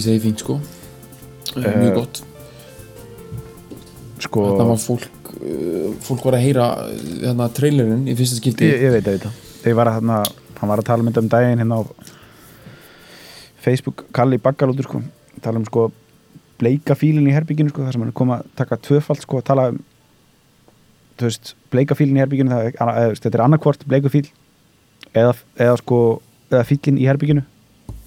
[0.00, 0.54] Ég segi fínt sko.
[1.60, 2.22] Mjög gott.
[4.20, 8.68] Sko, Það var fólk uh, Fólk var að heyra uh, hérna trailerinn í fyrsta skipti.
[8.68, 9.32] Ég, ég veit að þetta
[9.68, 10.18] Ég var að hérna,
[10.56, 11.82] hann var að tala mynda um daginn hérna á
[13.60, 15.02] Facebook, Kalli Baggalótur sko,
[15.44, 15.90] tala um sko
[16.60, 19.80] bleika fílinn í herbygginu sko, þar sem hann komið að taka tvöfald sko, tala um
[21.20, 24.28] þú veist, bleika fílinn í herbygginu það, eða, þetta er annarkvort bleiku fíl
[25.12, 25.98] eða, eða sko
[26.48, 27.44] eða fílinn í herbygginu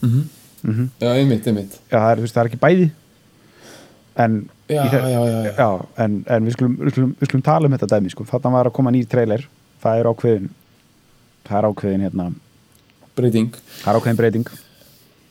[0.01, 0.23] mm
[0.63, 1.79] mm Já, einmitt, einmitt.
[1.91, 2.89] Já, það er, veist, það er ekki bæði.
[4.23, 5.21] En, Já, í þe- já,
[5.57, 5.69] já,
[6.05, 8.23] en, en við, skulum, við, skulum, við skulum tala um þetta dæmi sko.
[8.29, 9.47] þarna var að koma nýr trailer.
[9.83, 10.49] Það er ákveðin
[11.43, 12.27] það er ákveðin hérna
[13.17, 13.49] Breyting.
[13.83, 14.47] það er ákveðin breyting.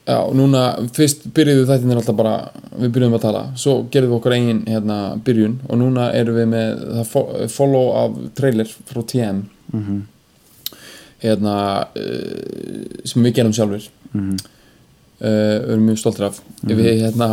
[0.02, 0.62] Já, og núna,
[0.96, 3.42] fyrst byrjuðu þættinir alltaf bara Við byrjuðum að tala.
[3.54, 5.60] Svo gerðum við okkar eigin hérna byrjun.
[5.68, 10.00] Og núna erum við með follow af trailer frá TM mm
[11.22, 14.40] Hérna uh, Sem við gerum sjálfur -hmm.
[15.22, 16.40] Uh, erum mjög stoltir af.
[16.66, 17.28] Við hérna,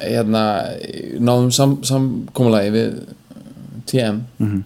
[0.00, 0.42] hérna
[1.20, 2.96] náðum sam, samkomulagi við
[3.86, 4.62] TM Mhm.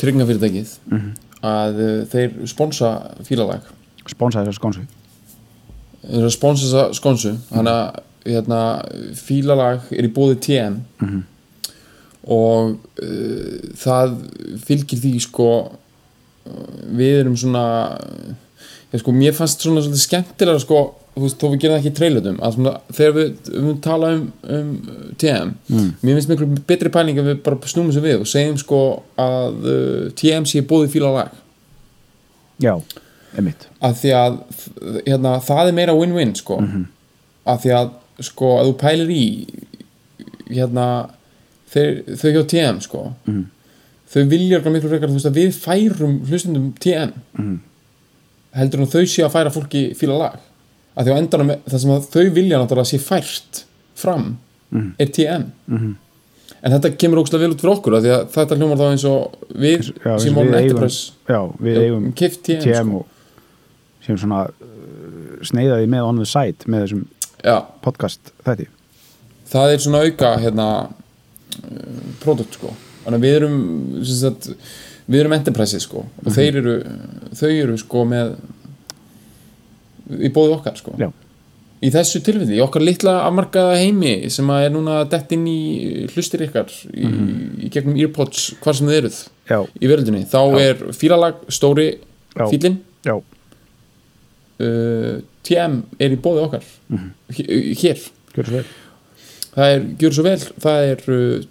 [0.00, 1.10] tryggingafyrirtækið Mhm.
[1.42, 2.90] að uh, þeir sponsa
[3.24, 3.60] fílalag
[4.08, 4.86] sponsaði þessar skónsu
[6.10, 8.60] þeir sponsa þessa skonsu þannig að hérna,
[9.16, 11.22] fílalag er í bóði TM Mhm.
[12.24, 14.16] og uh, það
[14.66, 15.50] fylgir því sko
[16.90, 17.64] við erum svona
[18.92, 20.80] já, sko, mér fannst svona svolítið skemmtilega sko,
[21.16, 24.32] veist, þó við gerum það ekki í trailutum að svona, þegar við, við tala um,
[24.56, 24.68] um
[25.18, 25.88] TM, Mm.
[26.02, 28.80] mér finnst miklu betri pæling að við bara snúmum sem við og segjum sko
[29.18, 31.30] að uh, TM sé bóði fílalag
[32.62, 32.74] já,
[33.38, 34.38] emitt að því að
[35.06, 36.86] hérna, það er meira win-win sko Mhm.
[37.46, 37.90] að því að
[38.30, 39.24] sko að þú pælir í
[40.50, 40.86] hérna
[41.72, 43.44] þeir, þau hjá TM sko Mhm.
[44.10, 47.58] þau vilja miklu frekar þú veist að við færum hlustundum TM Mhm.
[48.54, 50.38] heldur en þau sé að færa fólki fíla lag
[50.96, 53.64] að því á endanum það sem þau vilja náttúrulega sé fært
[53.94, 54.36] fram
[54.70, 54.92] Mhm.
[54.98, 55.94] er TM Mhm.
[56.62, 59.32] en þetta kemur ógslag vel út fyrir okkur að að þetta hljómar þá eins og
[59.54, 61.12] við Já, sem Enterprise.
[61.28, 63.06] já, við eigum TM, TM sko.
[64.06, 67.06] sem svona uh, sneiðaði með on the side með þessum
[67.44, 68.66] já, podcast þetta
[69.50, 70.68] það er svona auka hérna
[72.22, 72.70] produkt sko.
[73.04, 73.56] Þannig við erum
[74.06, 74.50] sagt,
[75.10, 76.04] við erum enterprise sko.
[76.24, 76.74] Og þeir eru
[77.34, 78.34] þau eru sko með
[80.18, 80.94] í bóði okkar sko.
[81.80, 86.06] Í þessu tilfelli, í okkar litla afmarkaða heimi sem að er núna dett inn í
[86.12, 87.06] hlustir ykkar í,
[87.64, 90.60] í gegnum earpods hvar sem þið eruð já, í veröldinni, þá Já.
[90.66, 91.86] er fílalag stóri
[92.36, 92.76] fílin
[93.08, 93.14] já,
[94.60, 95.14] uh,
[95.48, 96.68] TM er í bóði okkar.
[96.92, 97.08] Mhm.
[97.32, 97.48] H-
[97.80, 98.04] hér.
[98.36, 98.52] Gjör
[99.54, 101.46] það er, gjör svo vel það er uh,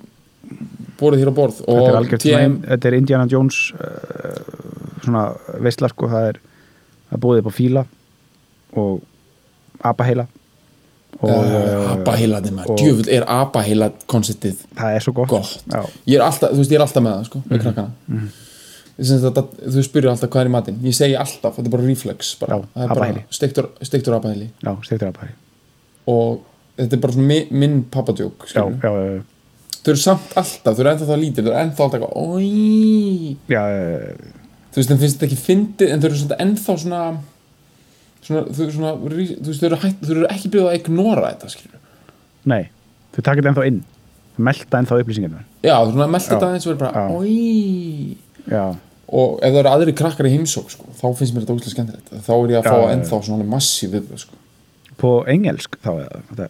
[1.00, 4.38] borðið hér á borð þetta er og TM þetta er Indiana Jones uh,
[5.04, 5.26] svona
[5.66, 6.40] veistla sko, það er
[7.10, 7.84] það er búið upp á fíla
[8.78, 9.00] og
[9.86, 10.28] apaheila.
[11.20, 15.96] Og uh, abaheilaði maður, djöfull er abaheila konceptið það er svo gott, Gott.
[16.08, 17.92] Ég er alltaf, veist, ég er alltaf með það sko, með krakkana.
[18.08, 18.30] Mm
[19.00, 20.80] þetta, þú spyrir alltaf hvað er í matinn.
[20.84, 22.58] Ég segi alltaf, þetta er bara reflex bara.
[22.58, 23.24] Já, það er bara abaheili.
[23.32, 25.36] steiktur, steiktur abaheili já stektur apaheili.
[26.12, 26.42] Og
[26.78, 31.46] þetta er bara mi, minn pappadjók þau eru samt alltaf, þau eru ennþá það lítil
[31.46, 33.38] þau eru ennþá alltaf oi!
[34.70, 37.04] Þú veist, þeim finnst þetta ekki fyndið en þau eru ennþá svona
[38.26, 41.80] svona, þau, svona, þú veist, þau eru, ekki byrjuð að ignora þetta skilur
[42.50, 42.64] nei,
[43.16, 43.80] þau taka þetta ennþá inn
[44.36, 46.36] þau melta ennþá upplýsingarnar já, þú svona melta Já.
[46.36, 47.08] þetta eins og er bara Já.
[47.18, 48.18] oi
[48.50, 48.66] já,
[49.10, 52.14] og ef það eru aðri krakkar í heimsók sko, þá finnst mér þetta óslega skemmtilegt
[52.28, 52.94] þá er ég að Já, fá já, já.
[52.98, 54.40] ennþá svona massíf viðbröð sko.
[55.00, 55.92] på engelsk þá
[56.30, 56.50] þetta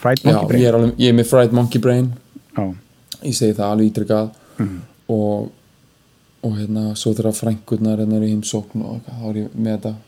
[0.00, 2.12] fried já, monkey brain ég er, alveg, ég er með fried monkey brain
[2.56, 2.66] já,
[3.22, 4.78] ég segi það alveg ítrykkað Mhm.
[5.08, 5.50] og
[6.44, 9.90] og hérna, svo þegar frænkurnar hérna eru í heimsókn og þá er ég með þetta
[9.92, 9.98] Já.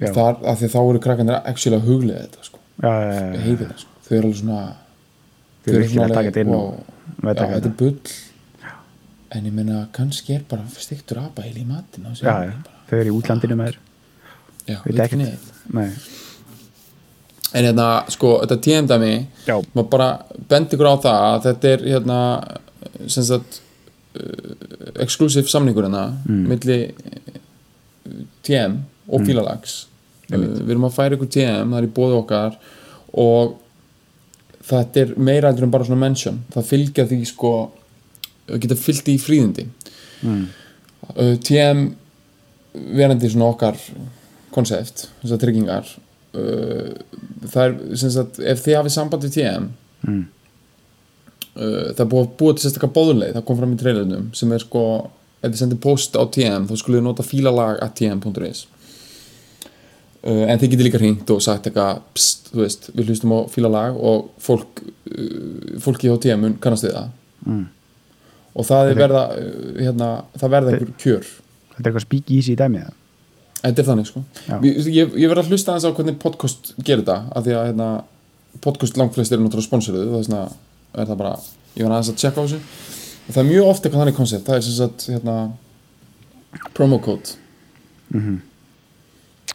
[0.00, 3.34] Þar, af því þá eru krakkarnir actually að huglega þetta sko, já, já, já, ég
[3.36, 3.44] já.
[3.46, 3.94] heiti það sko.
[4.06, 4.62] Þau eru alveg svona
[5.62, 6.68] Þau eru að alveg, taka þetta inn og
[7.22, 8.16] já, þetta er bull.
[9.32, 12.08] En ég meina, kannski er bara stiktur apa heil í matin
[12.90, 13.78] þau eru í útlandinu með þér
[15.22, 15.48] neitt.
[15.72, 15.88] Nei,
[17.52, 18.58] en hérna, sko, þetta
[19.46, 20.08] já, maður bara
[20.48, 22.18] bendi á það að þetta er hérna
[23.12, 23.58] sem sagt
[24.16, 24.54] uh,
[25.02, 26.46] exclusive samningur hérna Mm.
[26.48, 28.78] milli uh, TM
[29.12, 30.62] og Fílalags uh, Einmitt.
[30.62, 32.56] við erum að færa ykkur TM, það er í bóði okkar
[33.22, 33.58] og
[34.62, 37.52] þetta er meira heldur en bara svona mention það fylgja því sko
[38.62, 39.66] geta fylgt í fríðindi
[40.22, 40.46] mm.
[41.16, 41.84] uh, TM
[42.96, 43.78] verandi svona okkar
[44.52, 45.88] konsept, þessar tryggingar
[46.38, 46.90] uh,
[47.52, 49.70] það er sem sagt, ef þið hafið samband við TM
[50.02, 50.24] Mm.
[51.54, 54.62] uh, það er búið búa til sérstakka bóðunleið það kom fram í trailernum sem er
[54.64, 54.80] sko
[55.42, 58.64] ef þið sendir post á TM þá skulle þið nota fílalag at tm.is
[60.24, 63.38] uh, en þið getið líka hringt og sagt eitthvað pst, þú veist, við hlustum á
[63.52, 67.10] fílalag og fólk uh, fólki á TM mun kannast við það
[67.42, 67.64] Mm.
[68.54, 70.08] og það er verða uh, hérna,
[70.38, 72.92] það verða einhver kjör þetta er eitthvað speak easy í dæmi eða?
[73.62, 74.54] Þetta er þannig sko Já.
[74.62, 77.66] Ég, ég, ég verð að hlusta aðeins á hvernig podcast gerir þetta af því að
[77.72, 77.88] hérna,
[78.62, 80.44] podcast langflest eru náttúrulega sponsoruð þess vegna
[81.02, 81.34] er það bara
[81.74, 84.46] ég var aðeins að checka á þessu og það er mjög ofta eitthvað þannig koncept
[84.52, 85.36] það er sem sagt hérna,
[86.78, 87.34] promo code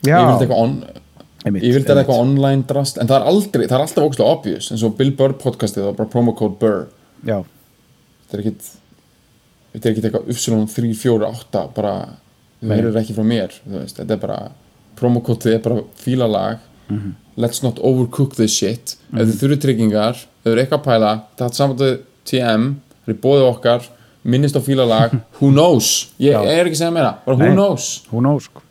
[0.05, 0.75] já, ég vildi eitthvað, on,
[1.45, 4.71] einmitt, ég vildi eitthvað online drast en það er aldrei, það er alltaf ógæslega obvious
[4.71, 6.87] eins og Bill Burr podcastið það var bara promo code Burr
[7.27, 7.39] já,
[8.27, 8.69] þetta er ekkit
[9.73, 11.93] þetta er ekkit eitthvað uppsilon 3, 4, 8 bara,
[12.61, 12.77] þú Nei.
[12.77, 14.39] heyrður ekki frá mér veist, þetta er bara
[14.97, 17.09] promokotið er bara fílalag Mhm.
[17.35, 21.09] let's not overcook this shit ef þið þurfið tryggingar, ef þið eru eitthvað að pæla
[21.37, 21.89] það er saman til
[22.29, 22.63] TM
[23.03, 23.81] það er bóðið okkar,
[24.23, 26.39] minnist á fílalag who knows, ég, Já.
[26.47, 27.55] er ekki að segja meira bara who Nei.
[27.59, 28.61] knows hún ós sko.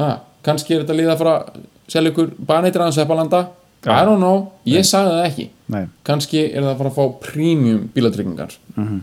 [0.00, 0.08] ha,
[0.46, 1.60] kannski er þetta fara að
[1.90, 3.40] selja ykkur baneitir aðeins eppalanda.
[3.84, 5.46] I don't know, ég sagði það ekki.
[5.72, 8.98] Nei, kannski er það að fara að fá premium bílatryggingar Mhm.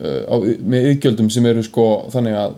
[0.00, 0.34] uh, á,
[0.74, 2.54] með yðgjöldum sem eru sko þannig að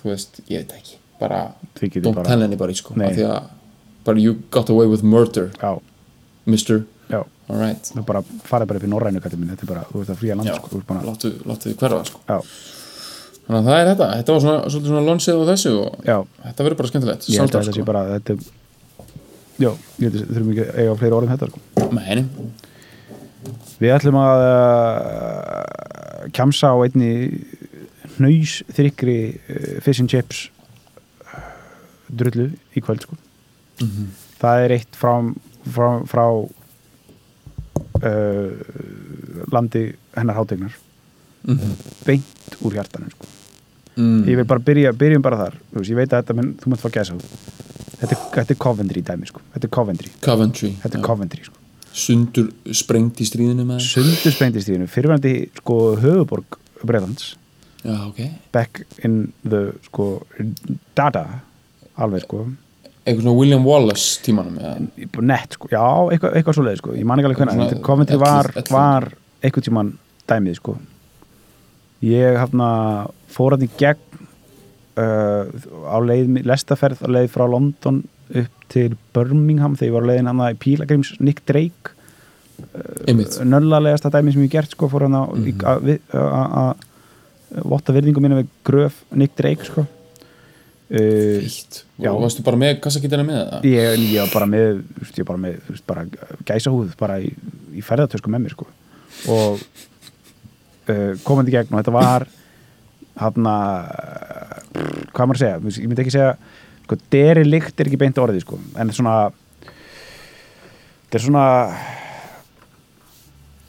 [0.00, 0.96] þú veist, ég veit ekki.
[1.20, 1.54] Bara,
[2.02, 2.26] don't bara.
[2.28, 3.08] tell anybody sko, Nei.
[3.14, 3.44] að
[4.04, 5.80] bara you got away with murder, já,
[6.46, 6.84] mister.
[7.48, 7.92] Alright,
[8.42, 9.20] farið bara upp í norrænu
[9.54, 10.80] þetta er bara, þú veist að fría land sko,
[11.46, 12.18] láttu þið hverfa sko.
[12.26, 12.40] Já,
[13.46, 16.16] þannig að það er þetta, þetta var svona, svolítið svona lonsið á þessu og já
[16.42, 17.88] þetta verður bara skemmtilegt ég held að þetta sé sko.
[17.90, 18.40] bara, þetta er
[19.56, 21.58] já, ég held að þurfum ekki að eiga fleiri orðum þetta sko.
[21.96, 22.22] Meni,
[23.82, 27.12] við ætlum að uh, kjamsa á einni
[28.16, 30.38] hnaus þrykri uh, fish and chips
[31.30, 31.46] uh,
[32.10, 33.14] drullu í kvöld sko.
[34.40, 35.12] það er eitt frá
[35.70, 36.24] frá, frá
[38.02, 38.50] uh,
[39.52, 40.74] landi hennar hátegnar
[42.06, 43.35] beint úr hjartanum sko.
[43.96, 45.60] Mm, ég vil bara byrja, byrjum bara þar.
[45.72, 47.16] Veist, ég veit að þetta, menn, þú mátt fá gæsa
[48.00, 49.42] þetta, þetta er Coventry dæmi sko.
[49.54, 51.06] þetta er Coventry, Coventry þetta er já.
[51.06, 51.62] Coventry sko.
[51.96, 57.34] sundur sprengt í stríðinu með sundur sprengtistíðinu, fyrirvændi sko, höfuborg Breitlands
[57.82, 58.20] já, ok,
[58.52, 60.10] back in the sko,
[60.98, 61.26] data
[61.96, 62.44] alveg sko.
[63.06, 64.74] Eitthvað svona William Wallace tímanum eða?
[65.30, 66.94] Nett sko, já, eitthvað, eitthvað svoleið sko.
[66.98, 69.06] Ég man ekki alveg hvernig, Coventry var, var
[69.40, 69.92] eitthvað tíman
[70.28, 70.74] dæmið sko.
[72.04, 72.66] Ég hafna
[73.32, 74.22] fór hann í gegn
[75.00, 75.44] uh,
[75.90, 78.02] á leið, lestaferð á leið frá London
[78.34, 81.92] upp til Birmingham þegar ég var á leiðin hann í Pílagrims Nick Drake
[83.06, 85.60] einmitt, nöllalegasta dæmi sem ég gert sko fór hann Mhm.
[85.62, 89.86] að að að votta virðingu mína við gröf Nick Drake sko.
[90.86, 91.42] Uh,
[92.06, 93.64] og varstu bara með kassakittina með það?
[93.66, 96.04] Ég, ég var bara með ég var bara með þú veist, bara
[96.46, 97.32] gæsahúð bara í,
[97.74, 98.66] í ferðartösku með mér sko.
[99.34, 99.64] og
[100.86, 102.26] uh, komandi gegn og þetta var
[103.16, 103.74] hann að
[105.14, 106.32] hvað maður að segja, ég myndi ekki segja
[106.86, 109.16] sko, derilikt er ekki beint orðið sko, en svona
[111.06, 111.46] þetta er svona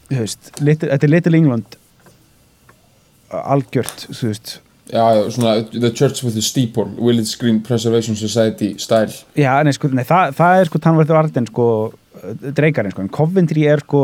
[0.08, 1.78] þú veist, þetta er Little England
[3.32, 4.58] algjört þú veist.
[4.88, 5.04] Já,
[5.36, 9.12] svona The Church with the Steeple Village Green Preservation Society style.
[9.36, 11.66] Já, nei, sko, nei, það, það er sko Tanvartur Arden sko,
[12.56, 14.02] dreikarinn sko, en Coventry er sko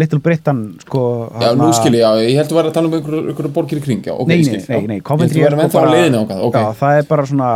[0.00, 1.00] Little Britain sko
[1.40, 3.80] já, nú skil ég, já, ég held að vera að tala um einhverju einhverju borgir
[3.80, 6.20] í kring, já, ok, Nei, nei, skil, nei, nei, Coventry að vera ennþá á leiðinu
[6.24, 7.50] ákvað, ok, Já, það er bara svona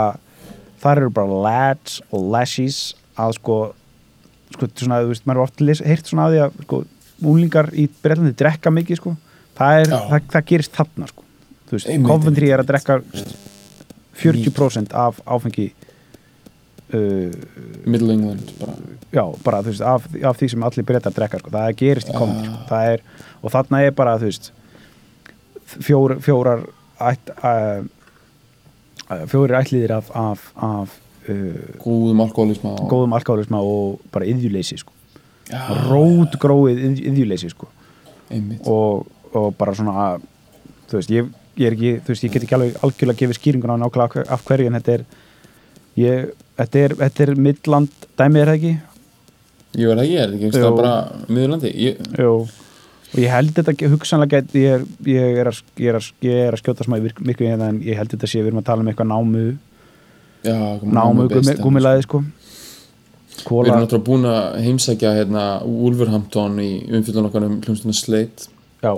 [0.85, 2.79] þar eru bara lads og lashes
[3.19, 3.57] að sko
[4.55, 6.83] sko svona, þú veist, maður er oft les- heyrt svona á því að sko,
[7.29, 9.17] úlingar í Breitlandi drekka mikið sko,
[9.59, 11.27] það er, það, það gerist þarna sko,
[11.69, 13.01] þú veist, Coventry er að drekka
[14.19, 15.69] 40% af áfengi
[16.95, 17.33] uh,
[17.85, 18.77] Middle England bara
[19.13, 22.17] já, bara þú veist, af, af því sem allir breytar drekka, sko, það gerist í
[22.17, 22.65] komandi sko.
[22.69, 23.05] það er,
[23.43, 24.51] og þarna er bara þú veist
[25.69, 26.65] fjór, fjórar
[27.11, 30.97] ætt, uh, fjórir ætliðir af, af, af
[31.29, 34.95] uh, góðum alkoholisma og góðum alkáðurisma og bara yðjuleysi sko.
[35.89, 37.71] Rótgróið yðjuleysi sko.
[38.69, 40.19] og, og bara svona
[40.89, 43.77] þú veist, ég, ég er ekki þú veist, ég get ekki alveg algjörlega gefið skýringuna
[43.77, 45.07] á nákvæmlega af hverju en þetta er
[45.99, 48.73] ég, þetta er, þetta er midland dæmið er það ekki?
[49.79, 50.49] Ég verð ekki, er þetta ekki?
[50.49, 50.65] Einhvers Jú.
[50.65, 52.33] staðar bara miðurlandi ég, Jú,
[53.09, 56.87] og ég held þetta hugsanlega ég, er, ég, er að, er að, er að skjóta
[56.87, 58.91] smá í virk- miklu hérna en ég held þetta sé við erum að tala um
[58.93, 59.45] eitthvað námu
[60.47, 62.21] Já, námu based, gumi, gumilaði sko.
[62.23, 68.49] Við Kóla, erum náttúrulega búin að heimsækja hérna Wolverhampton í umfyllun okkar um hljómsduna Slate.
[68.83, 68.93] Já,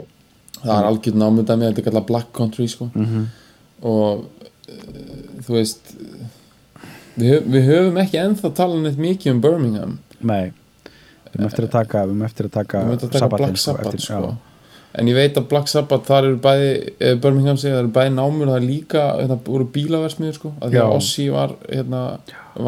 [0.60, 2.90] Það er algjörð námudæmi, þetta er kallað Black Country sko.
[2.92, 3.22] mhm.
[3.88, 4.26] Og
[4.68, 5.94] uh, þú veist
[7.16, 10.52] við, við höfum ekki ennþá talað neitt mikið um Birmingham nei
[11.30, 14.04] við erum eftir að taka, við erum eftir að taka, höfum taka Black Sabbath eftir,
[14.06, 14.30] sko.
[15.00, 18.14] en ég veit að Black Sabbath þar eru bæði eh, Birmingham segja, það eru bæði
[18.16, 20.96] námur það er líka, þetta voru bílaversmiður sko, að því að.
[20.96, 22.02] Ossi var hérna,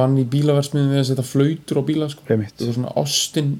[0.03, 2.29] vann í bílaversmiður við að setja flautur á bíla sko.
[2.29, 3.53] þetta var svona Austin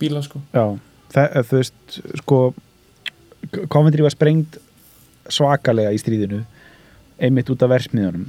[0.00, 0.40] bíla sko.
[0.56, 0.64] Já,
[1.12, 2.42] það, þú veist, sko
[3.72, 4.60] Coventry var sprengt
[5.30, 6.44] svakalega í stríðinu
[7.20, 8.28] einmitt út af versmiðunum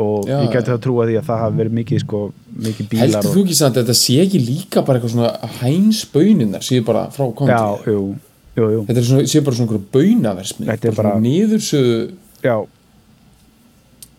[0.00, 2.20] og Já, ég gæti það að trúa því að það hafi verið mikið sko,
[2.66, 5.50] mikið bílar heldur og, þú ekki samt að þetta sé ekki líka bara eitthvað svona
[5.60, 7.52] hænsböuninnar séu bara frá konti
[8.88, 9.72] þetta svona, séu bara svona
[10.72, 11.98] Þetta er bara- niðursöðu
[12.42, 12.56] Já,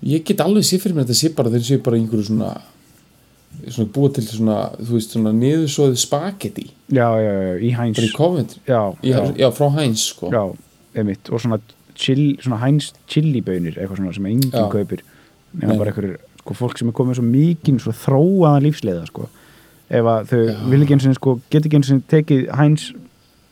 [0.03, 2.51] ég get alveg sér fyrir mér að þetta sé bara þeir séu bara einhverju svona
[3.69, 8.09] svona búa til svona, þú veist, svona niðursöðu spagetti já, já, já, í hæns bara
[8.67, 10.29] Já, já, já, frá hæns sko.
[10.33, 10.43] Já,
[10.97, 11.29] einmitt.
[11.29, 11.59] Og svona,
[11.95, 15.03] chill, svona hæns chilibönir, eitthvað svona sem enginn kaupir
[15.62, 19.29] nema bara einhverjir, sko, fólk sem er komið svo mikinn svo þróaðan lífsleiða, sko.
[19.93, 20.55] Ef að þau Já.
[20.72, 22.89] vil ekki eins og sko, get ekki eins og tekið hæns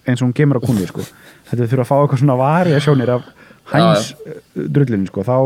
[0.07, 1.05] eins og hún kemur á kunni, sko.
[1.51, 3.31] Þetta þurfa að fá eitthvað svona variasjónir af
[3.71, 4.11] hæns
[4.55, 5.25] drullinu, sko.
[5.27, 5.37] Þá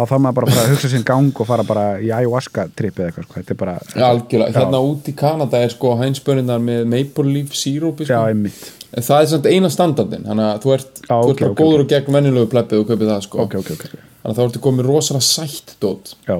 [0.00, 3.10] þá þarf maður bara að hugsa sinn gang og fara bara í ayahuasca trip eða
[3.10, 7.26] eitthvað, sko, þetta er bara Já, hérna út í Kanada er sko hænsböuninnar með Maple
[7.34, 8.20] Leaf Syrup já, sko.
[8.30, 8.60] einmitt,
[8.94, 11.58] en það er samt eina standardin þannig að þú ert, Já, þú ert bara ok,
[11.60, 13.42] góður og gegn venjulegu pleppið og kaupið það sko.
[13.44, 16.36] ok, ok, ok þannig að þá ertu komið rosalega sætt dót já,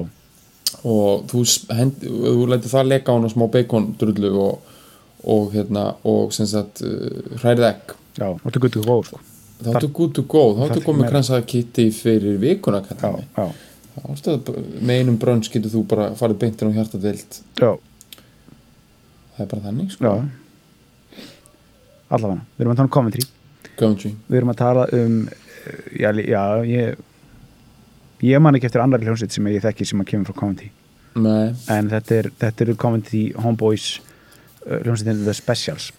[0.81, 1.45] og þú,
[1.77, 4.77] hend, þú lætur það leka á hana smá bacon-drullu og,
[5.29, 7.97] og hérna og sem sagt uh, hrærið egg.
[8.17, 9.25] Já, þetta er guttu góð, sko.
[9.61, 12.81] Þá ertu good to go, þá ertu komið kransaða kitti fyrir vikuna
[13.91, 17.71] þá ertu með einum brönns getur þú bara farið beintin á hjartadvild já,
[19.35, 20.05] það er bara þannig sko.
[20.05, 20.13] já.
[22.11, 23.25] Allavega, við erum að tala um Coventry
[23.79, 27.03] Country við erum að tala um eh, já, já ég
[28.21, 30.71] ég man ekki eftir annar hljómsveit sem ég þekki sem að kemur frá Coventry
[31.15, 35.91] Nei, en þetta er, þetta eru Coventry Homeboys uh, hljómsveitin The Specials.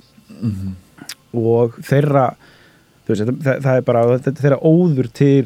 [1.36, 2.30] Og þeirra
[3.08, 5.44] veist, það, það er bara er þeirra óður til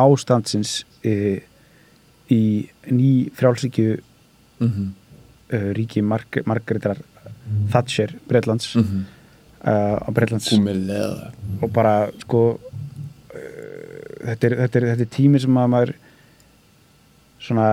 [0.00, 1.38] ástandsins e,
[2.34, 2.42] í
[2.90, 3.98] ný frjálsíkju
[4.58, 4.70] mm
[5.52, 6.98] uh, ríki Marg Margreðar
[7.70, 9.02] Thatcher Breitlands mm -hmm.
[9.70, 10.52] uh, á Breitlands
[11.62, 12.58] og bara sko
[14.24, 15.92] þetta, er, þetta, er, þetta er tími sem að maður
[17.44, 17.68] svona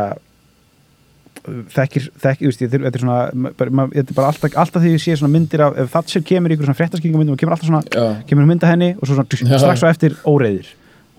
[1.73, 5.63] þekkir, þekkir, þetta er- svona þetta er bara alltaf, alltaf því ég sé svona myndir
[5.65, 8.21] af, ef Thatcher kemur í ykkur svona fréttaskýringum og kemur alltaf svona, Já.
[8.29, 10.69] kemur mynda henni og svo svona strax svo eftir óreiðir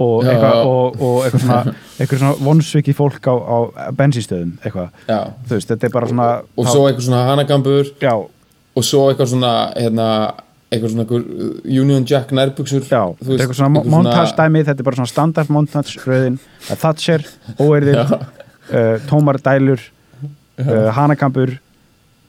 [0.02, 3.56] og, eitthvað, og, og eitthvað svona eitthvað svona vonsvikið fólk á, á
[3.98, 4.94] bensinstöðum eitthvað,
[5.48, 7.90] þú veist, þetta er bara svona og þá- svo eitthvað svona hanagambur.
[8.02, 8.14] Já,
[8.76, 10.06] og svo eitthvað svona hérna,
[10.72, 11.22] eitthvað svona
[11.82, 15.12] Union Jack nærbuxur Já, þú þetta er eitthvað svona montage dæmi, þetta er bara svona
[15.12, 17.26] standard montage röðin, það er Thatcher,
[17.60, 21.56] óerðir uh, tómar dælur uh, hanakampur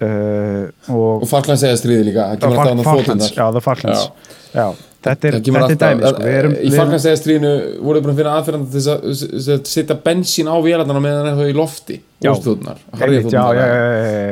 [0.04, 3.30] uh, og og Falklands segja stríði líka það kemur alltaf annað Falklands,
[5.04, 5.40] þetta er,
[5.82, 6.24] dæmi sko.
[6.24, 9.68] við erum, í við Falklands segja stríðinu voru þið búin að finna aðferðan til að-
[9.74, 12.32] setja bensín á vélarnar meðan það er í lofti Já.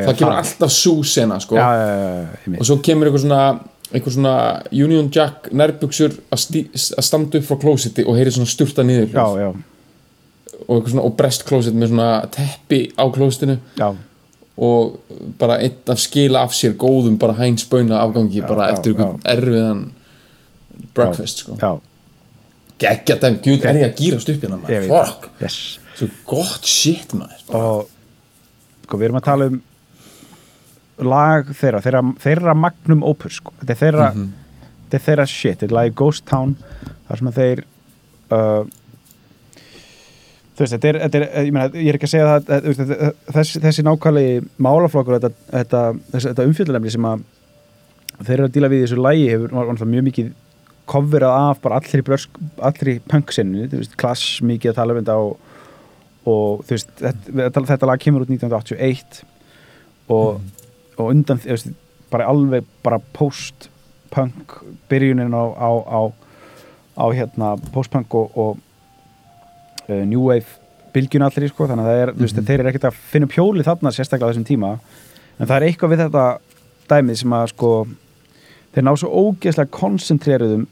[0.08, 1.60] það kemur alltaf sú sena sko.
[1.60, 3.44] og svo kemur eitthvað svona
[3.92, 4.36] eitthvað svona
[4.72, 9.26] Union Jack nærbuxur að, að standa upp frá klósiti og heyri svona sturta niður já,
[9.42, 9.50] já,
[10.68, 13.90] og, og brest klósit með svona teppi á klósitinu já,
[14.62, 14.98] og
[15.42, 19.22] bara einn af skila af sér góðum bara hæns böna afgangi bara já, eftir einhvern
[19.36, 19.86] erfiðan
[20.96, 21.58] breakfast sko.
[21.60, 21.72] já,
[22.82, 25.28] geggja þeim, gud er ég að gýrast upp hérna maður, fuck.
[25.42, 25.58] Yes.
[25.98, 27.44] svo gott shit maður.
[27.58, 27.92] Og
[28.86, 29.60] sko, við erum að tala um
[31.08, 33.54] lag þeirra þeirra, þeirra magnum opus sko.
[33.62, 34.12] þetta er þeirra,
[34.84, 36.56] þetta er þeirra shit þetta er lagi Ghost Town
[37.08, 37.64] þar sem þeir
[38.36, 38.64] uh,
[40.56, 42.70] þú veist, þetta er, þetta er ég, meina, ég er ekki að segja það að,
[42.70, 45.84] veist, þessi, þessi nákvæmlega málaflokkur þetta, þetta,
[46.18, 47.28] þetta umfjöldunefni sem að
[48.22, 50.32] þeir eru að díla við í þessu lagi hefur var mjög mikið
[50.92, 55.18] coverað af bara allri, brösk, allri punk-sinni, þú veist, klass mikið að tala um þetta
[55.24, 55.62] og,
[56.28, 59.22] og þú veist, þetta, þetta, þetta lag kemur út 1981
[60.12, 60.42] og,
[61.02, 61.72] og undan, veist,
[62.12, 64.58] bara alveg bara post-punk
[64.92, 66.02] byrjunin á, á, á,
[66.98, 68.58] á hérna post-punk og, og
[69.88, 70.60] uh, new wave
[70.92, 73.68] bylgjun allir sko, þannig að er, þú veist, þeir eru ekkert að finna upp hjólið
[73.70, 74.72] þarna sérstaklega á þessum tíma.
[75.40, 76.26] En það er eitthvað við þetta
[76.92, 77.72] dæmið sem að sko
[78.76, 80.68] þeir ná svo ógeðslega koncentreruðum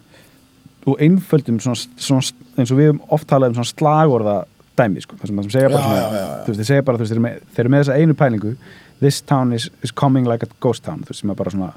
[0.89, 2.23] og einföldum svona, svona,
[2.57, 4.35] eins og við höfum oft talað um svona slagorða
[4.79, 7.11] dæmi sko, það sem það segja bara Já, svona, já, já, veist, segja bara, veist,
[7.11, 8.53] þeir eru með, þeir eru með þessa einu pælingu
[8.99, 11.71] this town is, is coming like a ghost town þú veist, sem er bara svona,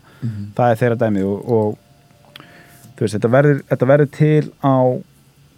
[0.56, 2.44] það er þeirra dæmi og, og
[2.96, 4.76] þú veist, þetta verður, þetta verður til á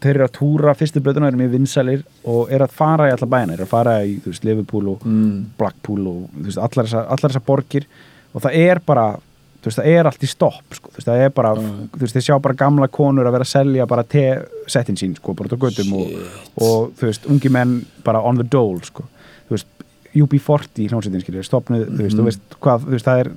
[0.05, 3.29] þeir eru að túra fyrstu blöðuna, eru mjög vinsælir og eru að fara í alla
[3.31, 5.37] bæina, eru að fara í þú veist, Liverpool og mm.
[5.61, 7.89] Blackpool og allar þessar borgir
[8.35, 9.15] og það er bara
[9.65, 10.91] það er allt í stopp sko.
[10.99, 14.05] það er bara, þú veist, þeir sjá bara gamla konur að vera að selja bara
[14.05, 16.11] te-settin sín sko, bara út á göttum og,
[16.61, 19.07] og þú veist, ungi menn bara on the dole sko.
[20.15, 23.31] Þú veist, UB40 hljómsveitin skilur, stopnuð, þú veist, þú veist hvað, þú veist, það er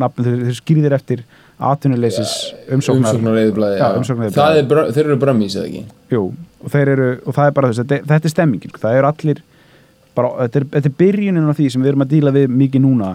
[0.00, 1.24] nafnið, þeir, þeir skýrðir eftir
[1.60, 2.34] atvinnuleysis
[2.72, 4.94] umsóknar, umsóknar Já, umsóknareyðublaði.
[4.96, 5.82] þeir eru brömmis eða ekki?
[6.12, 6.22] Jú,
[6.64, 8.82] og þeir eru, og það er bara þess, þetta, þetta er stemmingin, sko.
[8.84, 9.42] það eru allir
[10.16, 12.84] bara, þetta er, þetta er byrjunin á því sem við erum að díla við mikið
[12.86, 13.12] núna.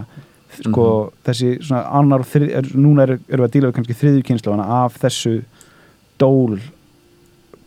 [0.56, 0.86] Sko,
[1.28, 4.68] þessi svona annar þrið, er, núna er, erum við að díla við kannski þriðju kynnslóðana
[4.86, 5.34] af þessu
[6.22, 6.62] dól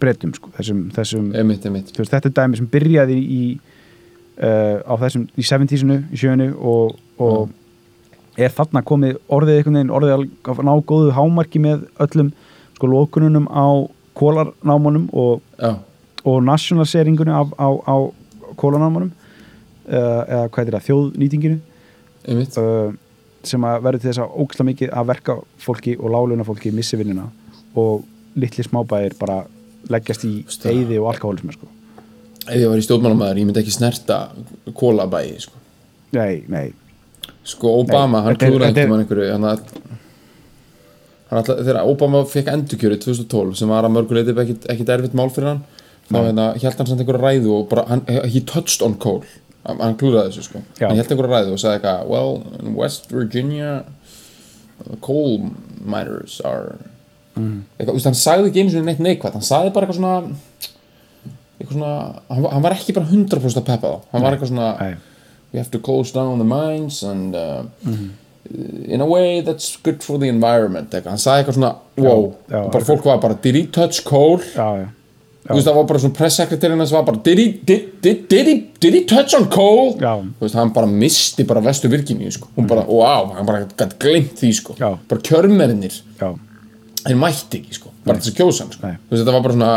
[0.01, 3.43] breytum, sko, þessum, þessum emitt, emitt veist, þetta er dæmi sem byrjaði í
[4.43, 9.95] uh, á þessum, í 70-sinu í sjönu og, og er þarna komið orðið einhvern veginn
[9.99, 12.31] orðið að ná góðu hámarki með öllum
[12.77, 13.67] sko lokununum á
[14.19, 15.75] kólarnámanum og, já,
[16.25, 17.97] og nationaliseringunum af, á, á
[18.59, 21.59] kólarnámanum uh, eða hvað er það, þjóðnýtinginu
[22.63, 22.97] uh,
[23.47, 26.99] sem að verður til þess að ógislega mikið að verka fólki og láluna fólki missi
[26.99, 27.29] vinnuna
[27.79, 28.07] og
[28.39, 29.43] litli smábæðir bara
[29.89, 30.33] leggjast í
[30.69, 31.71] eyði og alkohólismi sko.
[32.49, 34.19] Ef ég var í stjórnmálamaður, ég myndi ekki snerta
[34.77, 35.57] kólabæi, sko.
[36.17, 36.71] Nei, nei,
[37.49, 39.49] sko Obama, Nei, hann klúraði ekki mann einhverju hann
[41.39, 45.51] að þegar Obama fekk endurkjöri 2012 sem var að mörguleiti ekkit, ekkit erfitt mál fyrir
[45.53, 45.61] hann
[46.09, 49.21] þá hérna, held hann samt einhverju ræðu og bara, hann, he touched on coal.
[49.69, 50.63] Hann, klúraði þessu sko.
[50.81, 50.87] Já.
[50.89, 53.83] hann held einhverju ræðu og sagði eitthvað well, in West Virginia
[55.05, 55.51] coal
[55.85, 56.79] miners are
[57.39, 60.15] eitthvað, þú veist, hann sagði ekki einu sinni neitt neikvægt hann sagði bara eitthvað svona
[60.23, 60.48] eitthvað
[61.67, 61.93] svona,
[62.29, 64.95] hann, hann var ekki bara 100% að peppa þá, hann var eitthvað svona nei.
[65.53, 67.65] we have to close down the mines and uh,
[68.87, 70.93] in a way that's good for the environment.
[70.93, 71.17] Eitthvað.
[71.17, 71.73] hann sagði eitthvað svona
[72.05, 74.39] wow, já, bara fólk var bara did he touch coal?
[74.55, 74.89] Já, já,
[75.51, 78.57] veist það var bara svona pressekretarinn sem var bara did he, did, did, did, he,
[78.81, 79.95] did he touch on coal?
[80.01, 80.15] Já.
[80.41, 82.53] veist hann bara misti bara vestu Virginíu sko.
[82.57, 84.79] hún bara wow, hann bara gætt glimt því sko.
[84.79, 84.95] Já.
[85.11, 86.33] bara kjörmerinnir já,
[87.05, 88.97] þeir mætti ekki sko, bara þess að kjósa hann sko.
[89.11, 89.73] Þetta var bara svona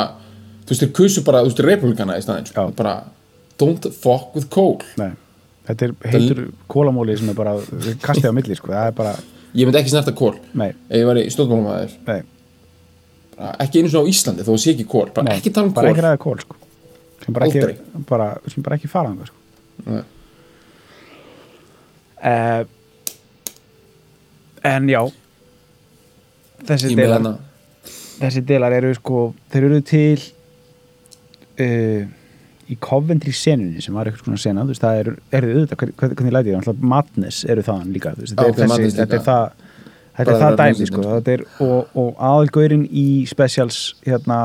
[0.72, 2.64] þú veist þeir kusu bara, þú veist republikana í staðinn sko.
[2.78, 2.96] Bara
[3.60, 4.78] don't fuck with coal.
[5.02, 5.12] Nei.
[5.68, 6.40] Þetta er heitur
[6.72, 7.58] kólamóli sem er bara
[8.02, 9.12] kastið á milli, sko, það er bara
[9.52, 12.22] ég myndi ekki snerta kól Nei, ef ég var í stjórnmálumæður nei,
[13.62, 15.38] ekki einu svona á Íslandi þó að sé ekki kól bara nei.
[15.38, 16.58] ekki tala um Bara kól ekki ræða kól, sko.
[17.22, 17.76] Sem bara Aldrei.
[17.76, 19.38] ekki, bara, sem bara ekki fara sko.
[19.92, 20.04] Nei.
[22.32, 22.64] uh,
[24.72, 25.02] En já.
[26.66, 27.36] Þessi ég með delar hana
[28.22, 30.26] þessi delar eru sko þeir eru til
[31.62, 32.06] uh,
[32.71, 36.52] í Coventry senunni sem var eitthvað svona sena veist það eru, eru auðvitað, hvernig, læti
[36.54, 39.67] ég alltaf Madness eru þaðan líka veist, þetta, Já, er þessi, þetta er það
[40.17, 44.39] þetta er það dæmi sko, þetta er, og, og aðalgaurin í specials hérna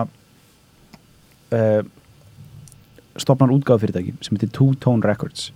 [1.53, 1.83] uh,
[3.17, 5.51] stopnar útgáð fyrirtæki sem heitir Two Tone Records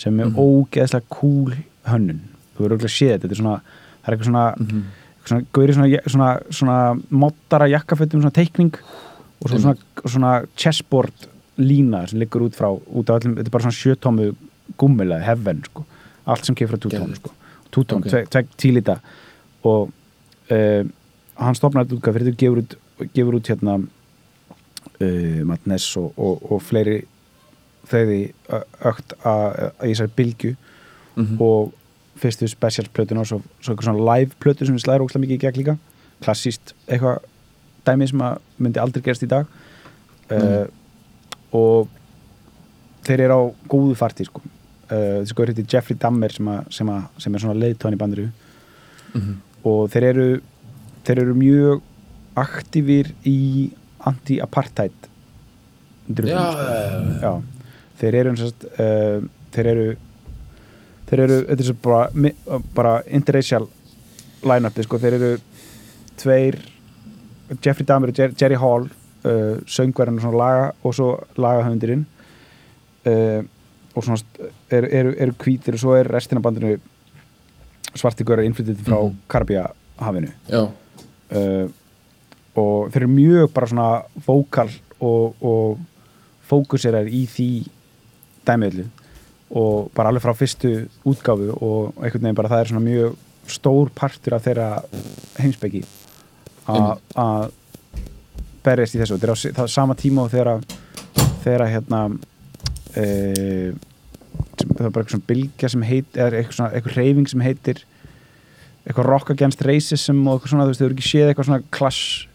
[0.00, 0.36] sem er Mhm.
[0.38, 1.52] ógeðslega cool
[1.88, 2.20] hönnun.
[2.56, 4.82] Þú verður auðvitað séð þetta er svona það er eitthvað svona Mhm.
[5.20, 8.72] eitthvað svona, gauri svona, svona, svona mottara jakkafötum, svona teikning
[9.40, 11.28] og svo svona, svona chessboard
[11.60, 14.30] lína sem liggur út frá út af öllum, þetta er bara svona sjötómu
[14.78, 15.84] gummilega, heaven, sko
[16.26, 17.16] allt sem kemur frá tútón, Geðveikt.
[17.18, 17.30] sko
[17.70, 18.06] tútón, Ok.
[18.06, 18.26] okay.
[18.26, 18.98] tveg tílita
[19.64, 19.90] og
[20.50, 20.84] uh,
[21.40, 22.76] hann stopnaði þetta útgáð fyrir þetta gefur út,
[23.14, 23.74] gefur út hérna
[25.00, 26.98] uh, Madness og, og, og fleiri
[27.90, 30.56] ö- ökt að í þessari bylgju
[31.16, 31.40] Mhm.
[31.42, 31.72] og
[32.20, 35.36] fyrstu specials plötuna og svo, svo eitthvað svona live plötu sem við slæður ókslega mikið
[35.36, 35.74] í gegn líka
[36.22, 37.18] klassíst eitthvað
[37.86, 39.46] dæmi sem að myndi aldrei gerast í dag.
[40.30, 40.66] Uh,
[41.56, 41.88] og
[43.06, 44.42] þeir eru á góðu farti sko.
[44.90, 48.00] uh, þessi góður heitir Jeffrey Dahmer sem, að, sem, að, sem er svona leiðtóðan í
[48.04, 48.30] bandinu
[49.10, 49.32] Mhm.
[49.66, 50.26] og þeir eru
[51.02, 51.80] þeir eru mjög
[52.38, 53.70] aktífir í
[54.06, 54.94] anti-apartheid
[56.30, 56.44] já,
[57.24, 57.32] já,
[57.98, 59.88] þeir eru uh, þeir eru
[61.10, 62.30] þeir eru, þetta er svo bara,
[62.78, 63.66] bara interracial
[64.46, 65.32] line-upi sko, þeir eru
[66.22, 66.60] tveir
[67.64, 72.04] Jeffrey Dahmer og Jer Jerry Hall uh, söngverðin og svona laga og svo lagahöfundurinn
[73.06, 73.42] uh,
[73.94, 74.20] og svona
[74.70, 76.76] eru, eru, eru hvítir og svo er restina af bandinu
[77.94, 79.16] svartigöra innflytið frá Mhm.
[79.28, 81.68] Karabíahafinu já, uh,
[82.54, 83.88] og þeir eru mjög bara svona
[84.26, 85.78] vókal og, og
[86.50, 87.50] fókuserar í því
[88.46, 88.84] dæmiðlu
[89.50, 93.16] og bara alveg frá fyrstu útgáfu og einhvern veginn bara það er svona mjög
[93.50, 94.82] stór partur af þeirra
[95.40, 95.80] heimsbyggi.
[96.68, 97.50] Að
[98.64, 99.18] berjast í þessu.
[99.18, 100.58] Þetta er á það sama tíma og þeirra
[101.44, 102.00] þeirra hérna
[102.94, 103.04] e,
[104.60, 107.84] það er bara eitthvað svona bylgja sem heit eða eitthvað svona eitthvað reyfing sem heitir
[108.84, 111.70] eitthvað rock against racism og eitthvað svona, þú veist, þau eru ekki séð eitthvað svona
[111.76, 112.26] clash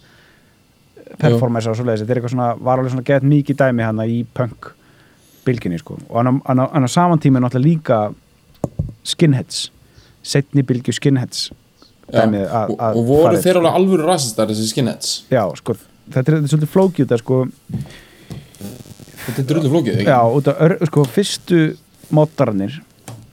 [1.21, 4.19] performance og svoleiðis, þetta er eitthvað svona, var alveg svona gett mikið dæmi hana í
[4.37, 4.71] punk
[5.45, 7.99] bylginni, sko, og hann á, hann hann saman tíma er náttúrulega líka
[9.05, 9.67] skinheads
[10.25, 11.51] setni bylgju skinheads.
[12.13, 15.13] Dæmið að- að og voru þeir alveg alvöru rasistar þessi skinheads?
[15.31, 15.73] Já, sko,
[16.09, 17.39] þetta er, þetta er svolítið flókjúta, sko,
[19.25, 20.09] þetta er drullu flókið, ekki?
[20.09, 21.61] já, út af, sko, fyrstu
[22.13, 22.77] mótarnir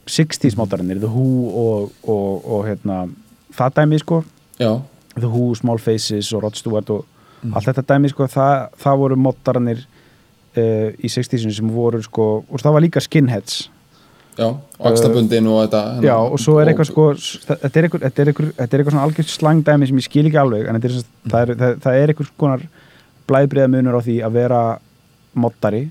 [0.08, 1.26] 60s mótarnir, The Who
[1.62, 3.02] og, og, og hérna,
[3.54, 4.22] það dæmi, sko.
[4.58, 4.72] Já,
[5.14, 7.04] The Who, Small Faces og Rod Stewart og
[7.42, 7.54] Mhm.
[7.56, 9.80] allt þetta dæmi sko, það, það voru moddarnir
[10.56, 13.68] uh, í 60-sinu sem voru sko, og það var líka skinheads
[14.38, 18.04] já, og axlabundin og þetta hérna, já og svo er eitthvað sko þetta er eitthvað,
[18.06, 20.78] þetta er eitthvað, þetta er eitthvað svona algjörð slangdæmi sem ég skil ekki alveg en
[20.78, 21.10] er, mm.
[21.26, 22.64] það, er, það, það er eitthvað skonar
[23.30, 24.62] blæðbriða munur á því að vera
[25.32, 25.82] moddari,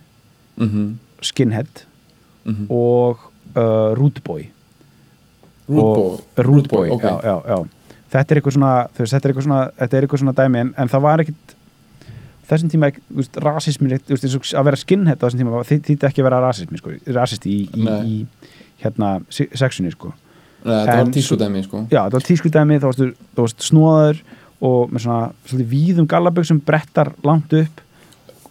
[0.61, 0.89] mhm,
[1.25, 1.85] skinhead
[2.45, 2.65] mhm.
[2.69, 4.49] og uh, rootboy
[5.71, 7.05] Rootboy, og rootboy, ok.
[7.05, 10.91] já, já, já þetta er eitthvað svona, þetta er eitthvað svona, svona dæmi en, en
[10.91, 11.55] það var ekkit
[12.51, 16.23] þessum tíma, veist, rasismi þú veist, og að vera skinhead á þessum tíma þýtti ekki
[16.23, 20.11] að vera rasismi, sko, rasisti í, í, í hérna, se- sexunni, sko.
[20.61, 21.85] Nei, En var tískudæmi, sko.
[21.89, 24.19] Já, það var tískudæmi, þá varstu, þú varst snóðaður
[24.61, 27.81] og með svona, svolítið víðum gallabögg sem brettar langt upp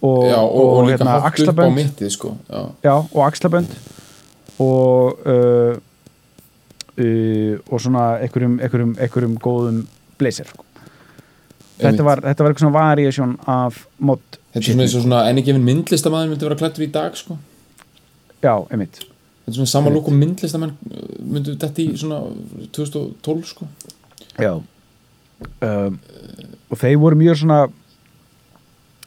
[0.01, 3.77] og, já, og, og, líka hérna, hátt upp á mittið, sko já, já, og axlabönd
[4.61, 5.77] og uh,
[6.97, 9.83] uh, og svona einhverjum, einhverjum, einhverjum góðum
[10.19, 10.65] blazer sko.
[11.81, 15.21] Þetta, var, þetta var eitthvað svona variation af mod þetta er svona eins og svona
[15.29, 17.37] enni gefin myndlistamæður myndi vera klættur í dag, sko.
[18.41, 19.01] Já, einmitt.
[19.01, 22.21] Þetta er svona sama lúk og myndlistamenn uh, myndu þetta í svona
[22.75, 23.69] 2012, sko.
[24.41, 24.53] Já.
[25.65, 26.01] Um,
[26.69, 27.61] og þeir voru mjög svona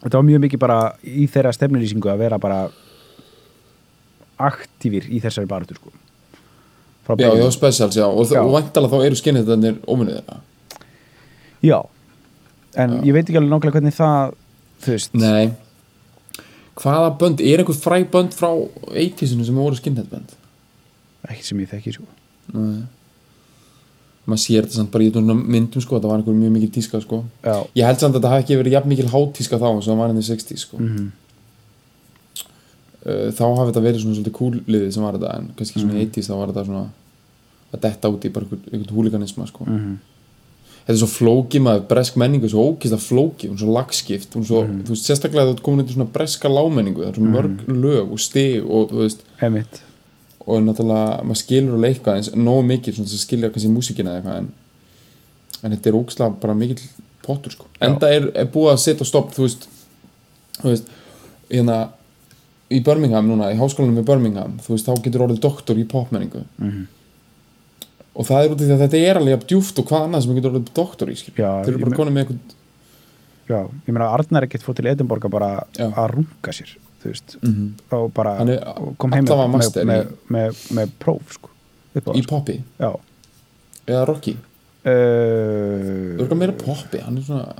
[0.00, 2.64] þetta var mjög mikið bara í þeirra stefnulýsingu að vera bara
[4.42, 5.92] aktífir í þessari baratu sko.
[7.20, 10.38] Já, já, specials, já, og, og vantala þá eru skinnið þetta óvinnið þeirra.
[11.64, 11.78] Já
[12.76, 14.34] en ég veit ekki alveg nákvæmlega hvernig það
[14.84, 15.14] þú veist.
[15.14, 15.52] Nei.
[16.74, 18.50] Hvaða bönd, er einhver fræ bönd frá
[18.90, 20.34] 80-sinu sem voru skinhead bönd?
[21.30, 22.06] ekki sem ég þekki sko.
[24.24, 27.22] Maður sér þetta samt bara í myndum sko þetta var einhver mjög mikil tíska sko.
[27.44, 30.00] Já, ég held samt að þetta hafi ekki verið jafn mikil hátíska þá og það
[30.00, 30.80] var enn í 60 sko.
[30.80, 31.10] Mhm.
[33.04, 35.98] uh, þá hafi þetta verið svona svolítið cool liðið sem var þetta en kannski svona
[35.98, 36.84] í 80s þá var þetta svona
[37.74, 39.68] að detta út í bara einhvern, húlikanisma sko.
[39.68, 39.94] Mhm.
[40.84, 43.72] Þetta er svo flóki maður, bresk menningu er svo ókist að flóki, hún er svo
[43.72, 44.82] lagskipt hún er svo, Mhm.
[44.84, 48.12] þú veist, sérstaklega þú ert komin í svona breska lámenningu, það er svo mörg lög
[48.12, 49.80] og stig og þú veist einmitt.
[50.46, 54.20] og náttúrulega maður skilur alveg eitthvað eins nógu mikið svona að skilja kannski músíkina eða
[54.22, 54.48] eitthvað en,
[55.62, 56.82] en þetta er ógislega bara mikill
[57.22, 57.64] pottur sko.
[57.80, 59.68] Enda er, er búið að setja stopp þú veist,
[60.60, 60.84] þú veist
[61.50, 61.88] hérna
[62.70, 66.44] í Birmingham núna, í háskólanum í Birmingham þú veist, þá getur orðið doktor í popmenningu.
[66.60, 66.86] Mhm.
[68.14, 70.36] Og það er út af því að þetta er alveg djúft og hvað annað sem
[70.38, 72.60] getur orðið doktor í þeir eru bara konið með eitthvað
[73.50, 75.88] já, ég meina Arnar ekkert fór til Edinborga bara Já.
[75.90, 76.70] að runga sér
[77.02, 80.62] þú veist, mm þá bara Hann er og kom heim með, með, með, í- með,
[80.78, 81.50] með próf sko,
[81.94, 82.30] upp á í sko.
[82.38, 82.90] poppi já.
[83.84, 84.36] Eða Rocky,
[84.88, 87.52] uh, örgulega meira poppi hann er svona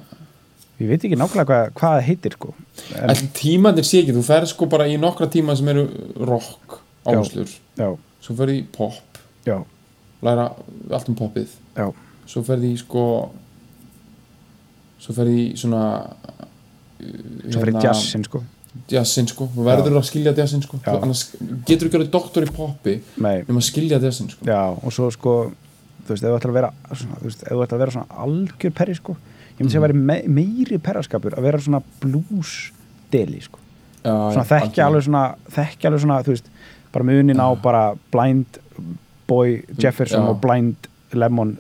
[0.80, 2.54] ég veit ekki nákvæmlega hvað, hvað það heitir sko.
[2.98, 5.84] en, tímandir sé ekki, þú ferð sko bara í nokkra tíma sem eru
[6.30, 7.52] rock áherslur.
[7.78, 7.90] já,
[8.24, 9.20] svo ferð í pop.
[9.44, 9.58] Já,
[10.24, 10.48] læra
[10.90, 11.54] allt um poppið.
[11.76, 11.88] Já.
[12.26, 13.04] Svo ferð í sko
[15.04, 15.82] svo ferð í svona
[17.50, 18.42] svo fyrir jazzin sko.
[18.90, 20.80] Jazzin sko, þú verður að skilja jazzin sko.
[20.82, 20.88] Já.
[20.88, 21.24] Þú- annars
[21.68, 24.46] getur ekki verið doktor í poppi Nei, um að skilja jazzin sko.
[24.48, 25.34] Já, og svo sko
[26.04, 27.94] þú veist, ef þú ætlar að vera svona, þú veist, ef þú ætlar að vera
[27.94, 29.16] svona algjör perri sko
[29.54, 32.54] ég myndi segja að vera me meiri perraskapur að vera svona blues
[33.12, 33.60] deli sko.
[34.02, 34.86] Já, svona já, algjörlega.
[34.88, 36.50] alveg svona þekki alveg svona, þú veist,
[36.92, 38.58] bara munin á bara Blind
[39.28, 41.56] Boy Jefferson og Blind Lemon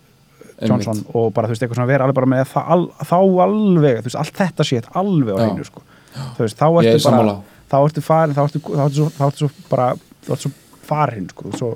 [0.62, 1.14] Johnson Einmitt.
[1.14, 4.08] og bara þú veist, eitthvað svona vera alveg bara með það, al, þá alveg, þú
[4.08, 5.46] veist, allt þetta sétt alveg á Já.
[5.48, 5.82] hreinu, sko.
[6.14, 7.34] Þú veist, þá er ertu bara, sammála.
[7.70, 9.88] þá ertu farin þá ertu, þá ertu, svo, þá ertu svo bara
[10.24, 10.52] þá ertu svo
[10.86, 11.72] farin, sko, þú svo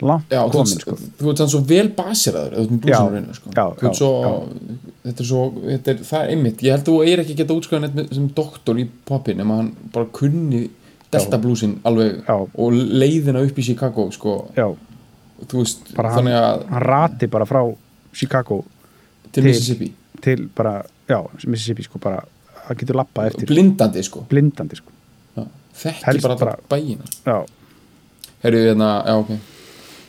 [0.00, 0.94] langt Já, þú, komin, sko.
[1.20, 1.88] þú ert sann svo vel
[2.56, 3.50] þú blúsinu Já, reynu sko.
[3.52, 4.10] já, Þú já, svo,
[5.04, 7.40] þetta er svo þetta er, það er einmitt, ég held að þú eigir ekki að
[7.42, 10.62] geta útskæðan neitt með- sem doktor í popin nema hann bara kunni
[11.12, 14.76] delta blúsin alveg og leiðina upp í Chicago sko, já, þú
[15.52, 17.60] veist, bara hann, þannig að hann rati bara frá
[18.12, 18.64] Chicago
[19.32, 22.22] til til- Mississippi, til bara, já, Mississippi, sko, bara
[22.66, 23.46] það getur lappað eftir.
[23.46, 24.24] Blindandi sko.
[24.30, 24.90] Blindandi, sko.
[25.36, 25.46] Já.
[25.74, 27.04] þekki bara bara- bæina.
[28.42, 29.38] Herru, hérna, já ok.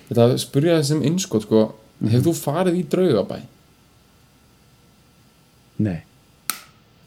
[0.10, 1.74] Þetta að spurja þessum innskot sko.
[2.02, 2.10] Mhm.
[2.12, 3.42] Hefur þú farið í draugabæ?
[5.80, 6.04] nei.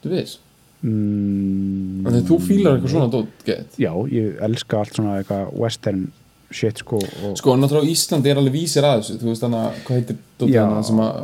[0.03, 0.39] Þú veist?
[0.83, 6.11] mm, að þú fílar eitthvað svona dót get já, ég elska allt svona eitthvað western
[6.55, 9.81] shit, sko og, Sko, náttúrulega Íslandi er alveg vísir að þessu Þú veist þannig að,
[9.87, 11.19] hvað heitir hana sem að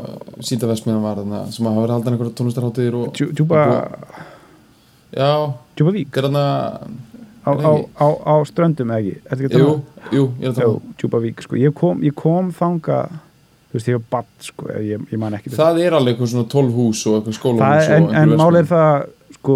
[0.49, 4.21] Sýtaversmiðan var þarna Sem að hafa verið haldan einhverja tónlistarháttiðir og Djú- djúpa og-
[5.11, 5.31] Já,
[5.75, 6.11] djúpa vík?
[6.11, 6.45] Þetta er þarna
[7.41, 9.15] á, á, á, á ströndum eða ekki?
[9.25, 11.55] Ertu ekki að Jú, tala um- jú, ég er að Jú, um djúpa vík, sko.
[11.59, 12.99] Ég kom, ég kom þanga
[13.71, 16.47] þú veist, ég var badd, sko ég, ég man ekki Það er alveg eitthvað svona
[16.51, 19.05] 12 hús og eitthvað skólahús það er, og en, einhver en mál er það
[19.37, 19.55] sko,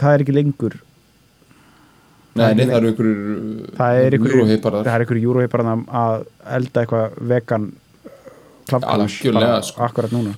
[0.00, 0.76] það er ekki lengur
[2.36, 2.92] Nei, nei, það eru
[4.06, 4.84] er ykkur Euroheiparar.
[4.86, 5.72] það er ykkur júróheiparar
[6.02, 6.24] að
[6.58, 7.66] elda eitthvað vegan
[8.66, 9.82] Algjörlega, sko.
[9.86, 10.32] akkurat núna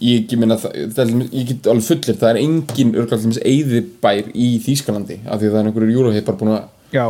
[0.00, 5.18] ég minna það, það ég get alveg fullir það er engin örgallum eðibær í Þýskalandi
[5.24, 6.64] af því að það er einhverjur júróheipar búin að
[6.96, 7.04] já,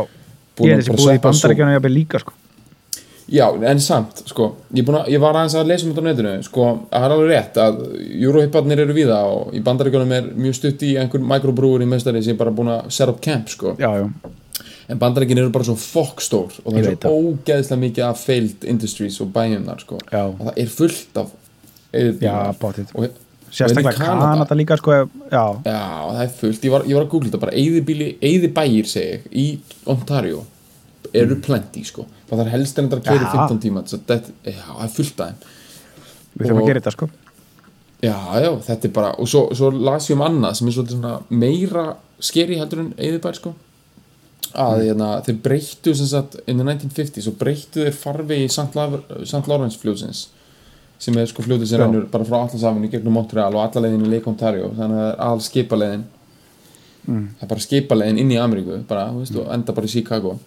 [0.57, 2.33] Búin ég er þessi búið í sleppa svo- bandaríkjana jafnvel líka sko
[3.27, 6.33] já, en samt, sko ég, að, ég var aðeins að lesa um þetta á netinu
[6.47, 7.79] sko, að það er alveg rétt að
[8.23, 12.35] júróheiparnir eru víða og í bandaríkjunum er mjög stutt í einhver mikrobrúur í mestari sem
[12.37, 13.75] er bara búin að set up camp, sko.
[13.81, 14.31] Já, já,
[14.87, 19.19] en bandaríkin eru bara svo fokkstór og það er svo ógeðslega mikið af failed industries
[19.23, 20.01] og bæjum þar, sko.
[20.11, 20.23] Já.
[20.31, 21.33] og það er fullt af
[22.23, 22.35] já,
[22.95, 24.91] og, sérstaklega Kanada- líka sko,
[25.31, 27.51] já, Já, það er fullt, ég var, ég var að googla þetta bara.
[28.21, 30.45] Eyðibægir segi ég í Ontario
[31.13, 33.31] eru plenty sko, það er helst en þetta að keri Mm.
[33.33, 33.47] Já.
[33.47, 35.35] 15 tíma, það er fullt þeim
[36.37, 37.09] við þurfum að gera þetta sko
[37.97, 40.97] Já, já, þetta er bara, og svo, svo las ég um annað sem er svolítið
[40.99, 41.85] svona meira
[42.19, 43.53] skeri heldur en eyðibær sko
[44.53, 48.75] að hérna, þeir breyttu sem sagt in the 1950s og breyttu þeir St.
[48.77, 49.47] Lav- St.
[49.49, 50.27] Lawrence fljóðsins
[50.99, 54.09] sem er sko fljóðið sem rennur bara frá Atlasafinu gegnum Montreal og alla leiðin í
[54.13, 56.05] Lake Ontario þannig að það er all skipaleiðin
[57.07, 60.37] það er bara skipaleiðin inn í Ameríku bara, veist, og enda bara í Chicago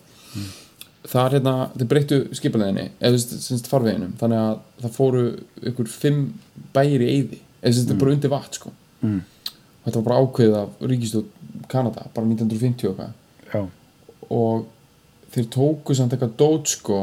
[1.10, 5.22] það er hérna, þeir breyttu skipaleiðinni eða semst farveginum þannig að það fóru
[5.70, 6.26] ykkur fimm
[6.74, 8.72] bæir í eyði eða semst, þetta er bara undir vatn sko.
[9.00, 9.20] Mm.
[9.86, 11.30] þetta var bara ákveðið af ríkistjóð
[11.70, 13.00] Kanada, bara 1950 og
[13.54, 13.62] já,
[14.30, 14.66] og
[15.32, 17.00] þeir tóku samt eitthvað dót sko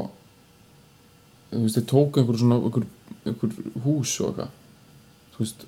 [1.51, 2.85] þeir tóku einhver svona einhver,
[3.25, 4.55] einhver hús og eitthvað
[5.37, 5.65] veist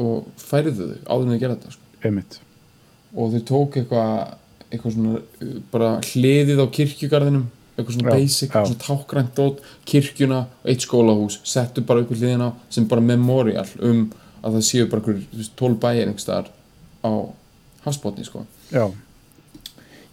[0.00, 1.84] og færðu þau áður en þau gera þetta sko.
[3.16, 4.36] og þeir tóku eitthvað
[4.70, 8.64] eitthvað svona uh, bara hliðið á kirkjugarðinum eitthvað svona Já, basic, já.
[8.64, 14.06] svona tákrænt dót kirkjuna, eitt skólahús settu bara í hliðina á sem bara memorial um
[14.42, 16.48] að það séu bara einhver tól bæir einhvers staðar
[17.04, 17.10] á
[17.86, 18.86] hafsbótni sko já,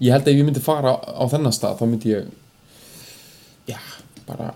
[0.03, 2.27] ég held að ef ég myndi fara á þennan stað þá myndi ég
[3.71, 3.79] já,
[4.27, 4.51] bara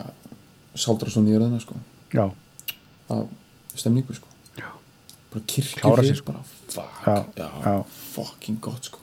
[0.78, 1.80] sáldra svo nýður þennan sko
[2.14, 2.26] já,
[3.14, 3.26] af
[3.78, 4.70] stemningu sko Já.
[5.34, 6.34] bara kirkju Klára hér sig, sko.
[6.34, 7.76] bara fuck, Já, já, já.
[8.14, 9.00] fucking gott sko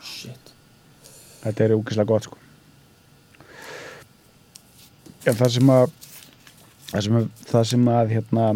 [0.00, 0.52] shit
[1.42, 2.38] þetta er úkislega gott sko
[5.24, 5.86] já, það sem að
[6.92, 8.48] það sem að, það sem að hérna,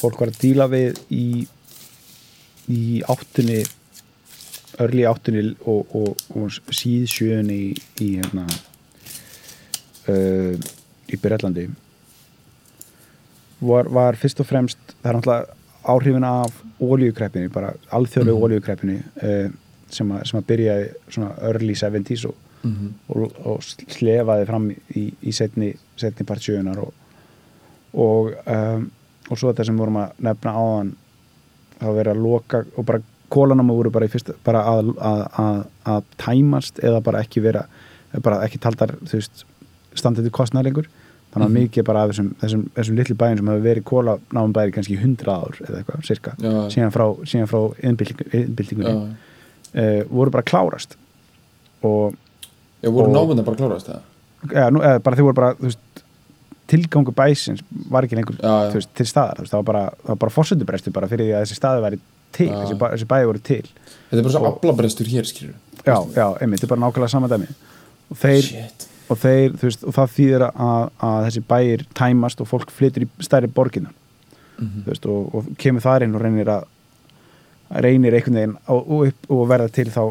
[0.00, 1.26] fólk var að díla við í
[2.72, 3.60] í áttunni
[4.82, 8.46] örli áttunni og, og, og síðsjöunni í, í hérna
[10.10, 10.56] uh,
[11.06, 11.68] í Byrjallandi
[13.60, 15.54] var, var fyrst og fremst það er náttúrulega
[15.86, 18.44] áhrifin af ólíukreppinu, bara alþjóðlegu mm.
[18.48, 19.54] ólíukreppinu uh,
[19.90, 22.34] sem, að, sem að byrjaði svona early 70s og,
[22.66, 22.86] Mhm.
[23.14, 26.92] og, og slefaði fram í, í setni, setni part sjöunar og,
[27.94, 28.90] og, um,
[29.30, 30.90] og svo þetta sem vorum að nefna áðan
[31.80, 35.60] var verið að loka og bara kólanáma voru bara, fyrsta, bara að, að, að,
[35.94, 37.66] að tæmast eða bara ekki vera
[38.22, 39.44] bara ekki taldar þú veist
[39.98, 40.86] standið til kostnað lengur.
[41.34, 41.58] Þannig að Mhm.
[41.66, 45.28] mikið bara af þessum, þessum, þessum litlu bæjum sem hafa verið kólanáma bæri kannski 100
[45.28, 46.34] ár eða eitthvað, cirka
[46.72, 47.06] síðan frá,
[47.46, 49.16] frá innbyltingunni
[49.74, 50.96] uh, voru bara klárast.
[51.82, 52.14] Og
[52.82, 54.00] já voru námundar bara klárast það
[54.52, 56.02] eða, nú, eða bara þau voru bara þú veist,
[56.70, 58.72] tilgangu bæsins var ekki lengur Já, já.
[58.74, 61.84] Veist, til staðar, veist, það var bara, bara fórsöndubrestu bara fyrir því að þessi staði
[61.84, 62.00] væri
[62.36, 62.56] til, Já.
[62.64, 63.62] þessi, bæ- þessi bæði voru til.
[64.10, 65.54] Þetta er bara svo aflabrestur hér skilur
[65.86, 67.46] já, já, einmitt, þetta er bara nákvæmlega sama dæmi.
[68.10, 68.48] Og þeir,
[69.10, 73.08] og þeir veist, og það þýðir að, að þessi bæir tæmast og fólk flytur í
[73.22, 73.48] stærri
[74.56, 74.82] Mhm.
[74.82, 76.64] þú veist, og, og kemur þar inn og reynir að
[77.70, 80.02] reynir einhvern veginn og, upp, og verða til þá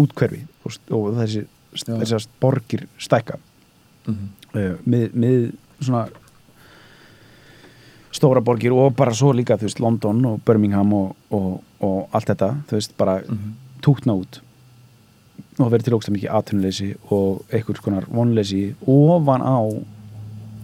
[0.00, 1.94] útkverfi og, og þessi, Já.
[2.02, 3.38] þessar borgir stækka
[4.06, 4.28] Mhm.
[4.54, 6.08] uh, með, með svona
[8.12, 12.26] stóra borgir og bara svo líka þú veist, London og Birmingham og, og, og allt
[12.32, 13.52] þetta, þú veist, bara Mhm.
[13.82, 14.40] tútna út
[15.60, 19.56] og verið til ógst mikið atvinnuleysi og einhvers konar vonleysi ofan á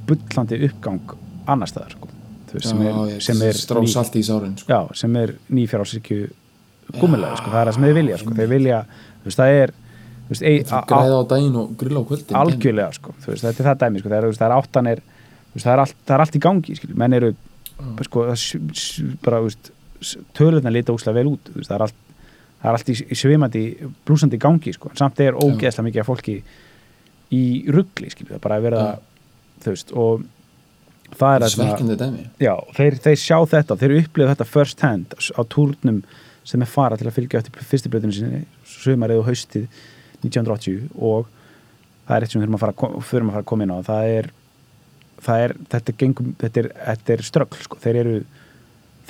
[0.07, 1.01] bullandi uppgang
[1.47, 2.06] annar staðar sko.
[2.57, 3.59] Veist, sem er, sem er
[3.93, 4.71] salti í sárin sko.
[4.73, 6.29] já, sem er nýfjárásykju
[6.97, 8.37] gúmulega, sko, það er það sem þeir vilja sko.
[8.39, 8.79] þeir vilja,
[9.21, 9.75] þú veist, það er
[10.27, 13.63] þú veist, ei, græða á daginn og grilla á kvöldin algjörlega, sko, þú veist, þetta
[13.63, 15.99] er það dæmi sko, það er, það er áttan er þú veist, það, er allt,
[16.03, 17.33] það er allt í gangi, skil, menn eru
[18.07, 18.27] sko,
[19.27, 19.73] bara, þú veist
[20.37, 22.03] tölurna lita úslega vel út, þú veist, það er allt
[22.57, 23.65] það er allt í, svimandi,
[24.07, 26.39] blúsandi gangi, sko, samt er ógeðslega mikið af fólki
[27.37, 27.43] í
[27.75, 28.97] ruggli, skil, það bara að vera Já.
[29.65, 30.25] þú veist, og
[31.15, 36.03] svekkjandi dæmi Já, þeir, þeir sjá þetta, þeir upplifa þetta first hand á túrnum
[36.47, 39.67] sem er fara til að fylgja eftir fyrstu blöðinu sinni sumarið og haustið
[40.23, 41.31] 1980 og
[42.07, 42.77] það er eitt sem þurfum að fara,
[43.11, 44.31] þurfum að fara að koma inn á það er,
[45.27, 47.81] það er þetta, gengum, þetta er, þetta er ströggl sko.
[47.83, 48.17] þeir eru,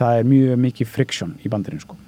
[0.01, 1.99] það er mjög mikið friction í bandinu sko.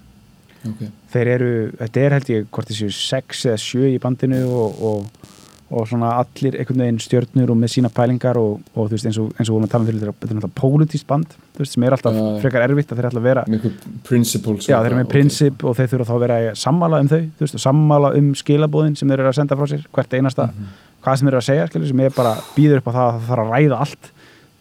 [0.72, 0.92] okay.
[1.14, 1.51] þeir eru,
[1.83, 5.29] þetta er held ég hvort þessu sex eða sjö í bandinu og, og,
[5.69, 9.19] og svona allir einhvern veginn stjörnur og með sína pælingar og, og þú veist eins
[9.21, 11.75] og, eins og vorum að tala um fyrir þetta er náttúrulega pólitískt band þú veist
[11.77, 12.23] sem er alltaf já.
[12.45, 13.67] frekar erfitt að þeir ætla að vera með
[14.09, 17.21] principles já þeir eru með prinsip og þeir þurfa þá að vera sammála um þau
[17.21, 20.49] þú veist og sammála um skilabóðin sem þeir eru að senda frá sér hvert einasta
[20.49, 20.73] Mhm.
[21.05, 23.13] hvað sem þeir eru að segja skilur sem er bara býður upp á það að
[23.19, 24.11] það þarf að ræða allt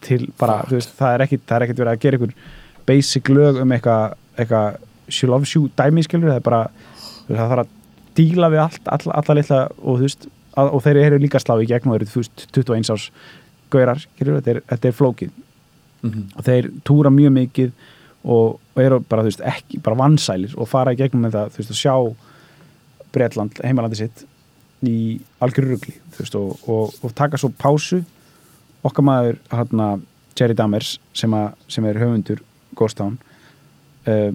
[0.04, 2.34] til bara þú veist það er ekkit, það er ekkit verið að gera einhver
[2.88, 4.62] basic lög um eitthvað eitthva,
[7.28, 7.68] að
[8.18, 11.56] díla við allt alla, alla litla og þú veist að, og þeir eru líka slá
[11.62, 13.10] í gegn og eru þú veist 21 árs
[13.72, 15.36] gaurar þetta er, þetta er flókið.
[15.98, 16.28] Mhm.
[16.38, 17.70] og þeir túra mjög mikið
[18.22, 21.54] og, og eru bara, þú veist, ekki, bara vansælir og fara í gegnum með það,
[21.54, 21.94] þú veist, að sjá
[23.14, 24.22] Bretland, heimalandi sitt
[24.86, 24.98] í
[25.42, 28.04] algjörur rugli, þú veist, og, og, og taka svo pásu.
[28.86, 29.88] Okkar maður, hérna,
[30.38, 32.44] Jerry Dammers sem, a, sem er höfundur
[32.78, 33.16] Ghost Town
[34.06, 34.30] uh,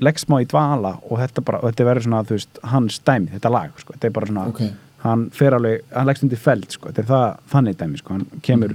[0.00, 3.32] leggst smá í dvala og þetta bara, og þetta verður svona, þú veist, hans dæmi,
[3.34, 4.62] þetta lag, sko, þetta er bara svona ok,
[5.04, 8.42] hann fer alveg, hann leggst undir feld sko, þetta er það, þannig dæmi sko, hann
[8.46, 8.74] kemur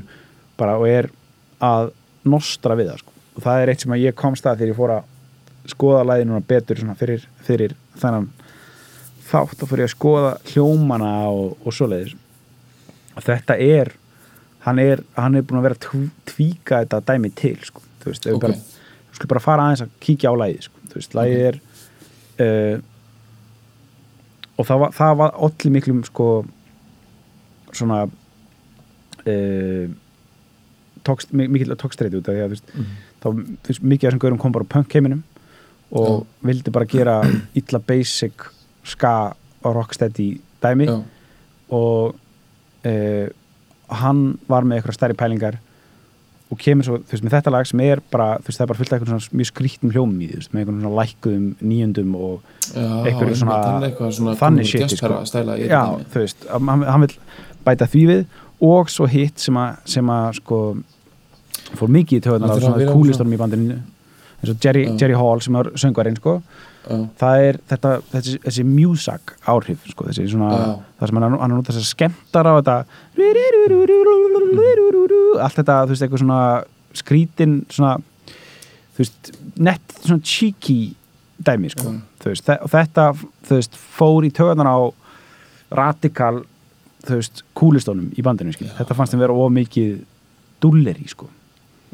[0.59, 1.09] bara og er
[1.63, 1.91] að
[2.25, 4.79] nostra við það sko, og það er eitt sem að ég komst að þegar ég
[4.79, 5.11] fór að
[5.75, 8.29] skoða læði núna betur svona fyrir, fyrir þennan
[9.25, 12.13] þátt og fyrir að skoða hljómana og, og svoleiðis.
[13.15, 13.93] Og þetta er
[14.65, 18.11] hann er, hann er búin að vera að tv- tvíka þetta dæmi til sko, þú
[18.11, 18.35] veist, okay.
[18.37, 18.43] Ok.
[18.45, 21.59] bara, þú skulle bara fara aðeins að kíkja á læði sko, þú veist, læði er
[22.45, 22.85] uh,
[24.57, 26.27] og það var, það var allir miklum sko
[27.75, 28.03] svona
[29.27, 29.87] uh,
[31.05, 32.85] tókst, mikil tókstreiti út af því að veist, Mhm.
[33.21, 33.27] þá,
[33.67, 35.23] veist, mikið af þessum gaurum kom bara á punk heiminum
[35.91, 37.17] og vildi bara gera
[37.59, 38.33] illa basic
[38.85, 40.85] ska og rocksteady dæmi.
[40.87, 41.01] Já,
[41.69, 42.15] og
[42.85, 43.27] uh,
[43.89, 45.57] hann var með eitthvað stærri pælingar
[46.55, 48.69] og kemur svo, þú veist, með þetta lag sem er bara, þú veist, það er
[48.71, 51.45] bara fullt af eitthvað svona mjög skrítnum hljómum í, þú veist, með eitthvað svona lækkuðum
[51.71, 55.43] nýjöndum og Einhverju svona- hann eitthvað svona þannig komið shit, jazzpera sko.
[55.69, 55.81] já,
[56.15, 57.17] þú veist, hann, hann vil
[57.65, 58.25] bæta því við
[58.65, 60.59] og svo hitt sem að, sem að sko,
[61.75, 64.85] fór mikið í töðunar á svona vera kúlistónum í bandinu eins og Jerry.
[64.99, 66.41] Jerry Hall sem er söngvarinn, sko
[66.85, 70.79] já, það er þetta, þessi, þessi mjúsak áhrif, sko, þessi svona Já.
[70.99, 72.77] það sem hann, er- hann út þess að skemmtar á þetta
[75.43, 76.41] allt þetta, þú veist, eitthvað svona
[76.95, 77.95] skrítin, svona
[78.95, 80.79] þú veist, nett svona cheeky
[81.45, 82.01] dæmi, sko, Já.
[82.23, 83.07] þú veist og þetta,
[83.49, 84.77] þú veist, fór í töðan á
[85.75, 86.43] radikal
[87.05, 89.97] þú veist, kúlistónum í bandinu, skil þetta fannst þeim vera of mikið
[90.63, 91.27] dulleri, sko.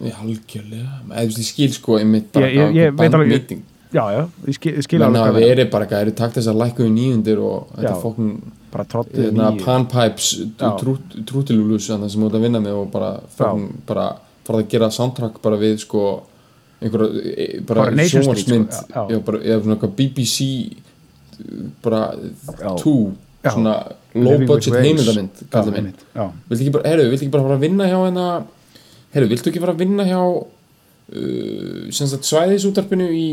[0.02, 0.94] Já, algjörlega.
[1.10, 4.58] Eða þú veist, ég skil sko Ég- ég- ég veit alveg- bandmeeting já, já, ég
[4.58, 5.62] skil, ég skil alveg það er.
[5.72, 7.94] bara eitthvað, eru takt þess að lækkuðu nýjundir og þetta
[9.28, 10.70] hérna, nýju panpipes Já.
[11.28, 14.06] trútilúlus sem þú ert að vinna með og bara, fókn, bara
[14.48, 16.06] fara að gera soundtrack bara við sko
[16.82, 20.48] einhverja, e- bara sjónvarsmynd sko, eða svona eitthvað BBC
[21.84, 22.72] bara Já.
[22.80, 22.96] 2
[23.42, 23.52] Já.
[23.52, 23.76] svona
[24.16, 25.44] low budget heimildamind
[26.50, 28.26] viltu ekki bara, herru, viltu ekki bara fara að vinna hjá hérna
[29.14, 30.22] herru, viltu ekki fara að vinna hjá
[31.12, 33.28] uh, sagt svæðisútarpinu í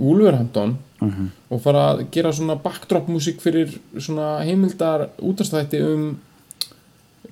[0.00, 1.30] Wolverhampton Mhm.
[1.48, 6.18] og fara að gera svona backdrop músík fyrir svona heimildar útastætti um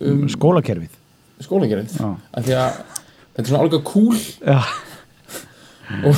[0.01, 0.95] um skólakerfið.
[1.43, 2.17] Skólagerið Já.
[2.33, 2.79] af því að
[3.35, 4.17] þetta er svona alveg cool.
[6.05, 6.17] Og,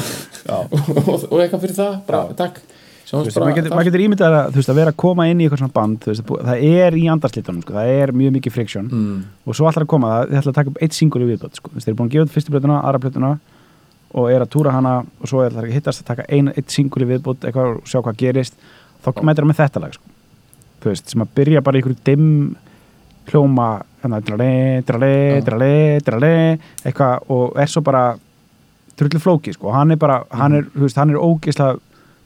[0.49, 0.73] og,
[1.09, 2.61] og, og eitthvað fyrir það, bara takk
[3.11, 5.47] veist, bara maður getur, maður getur ímyndað að, veist, að vera að koma inn í
[5.47, 9.17] eitthvað svona band veist, það er í andarslitunum sko, það er mjög mikið friksjón mm.
[9.45, 11.59] og svo ætlar að koma það, þið ætla að taka upp eitt single í viðbót
[11.59, 11.73] sko.
[11.75, 13.33] Þeir eru búin að gefa út fyrstu plötuna, aðra plötuna
[14.11, 17.05] og er að túra hana og svo ætlar að hittast að taka ein, eitt single
[17.07, 18.59] í viðbót eitthvað og sjá hvað gerist
[19.05, 20.17] þá mætir það með þetta lag sko.
[20.81, 22.31] þú veist, sem að byrja bara í einhverju dimm
[23.31, 23.69] hljóma
[24.03, 24.19] hérna,
[26.89, 28.05] eitthvað og er svo bara
[28.99, 29.71] drullu flóki sko.
[29.73, 30.67] hann er bara, hann er,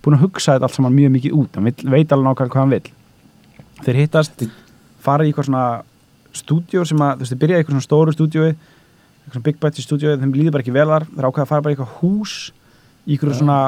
[0.04, 1.56] búin að hugsa þetta allt saman mjög mikið út.
[1.56, 2.92] Hann vill, veit alveg nákvæmlega hvað hann vill.
[3.84, 4.46] Þeir hittast,
[5.04, 5.66] fara í eitthvað svona
[6.34, 8.50] stúdíó sem að, þú veist, þeir byrja í eitthvað svona stóru stúdíói
[9.24, 11.64] eitthvað svona big budget stúdíói, þeim líður bara ekki vel þar þeir ákveða að fara
[11.64, 12.34] bara í eitthvað hús
[13.04, 13.58] í eitthvað svona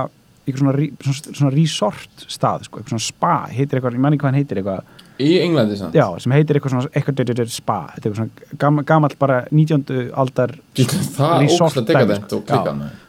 [0.46, 4.30] eitthvað svona, svona, resort stað sko, eitthvað svona spa, heitir eitthvað, ég man ekki hvað
[4.30, 5.96] hann heitir eitthvað, í Englandi samt?
[5.96, 10.12] Já, sem heitir eitthvað svona eitthvað spa, eitthvað svona gam, gamall bara 19.
[10.14, 10.54] aldar
[11.40, 11.80] resort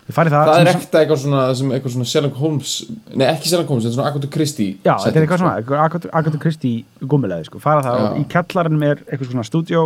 [0.08, 1.42] það, það er ekta eitthvað svona,
[1.76, 2.74] eitthvað svona Sherlock Holmes
[3.20, 5.44] nei ekki Sherlock Holmes, er svona Agatha Christie Já, þetta er eitthvað sko.
[5.44, 8.06] svona, eitthvað Agatha- Agatha Christie gummilegði, sko, fara það Já.
[8.08, 9.84] og í kjallarinn er eitthvað svona stúdíó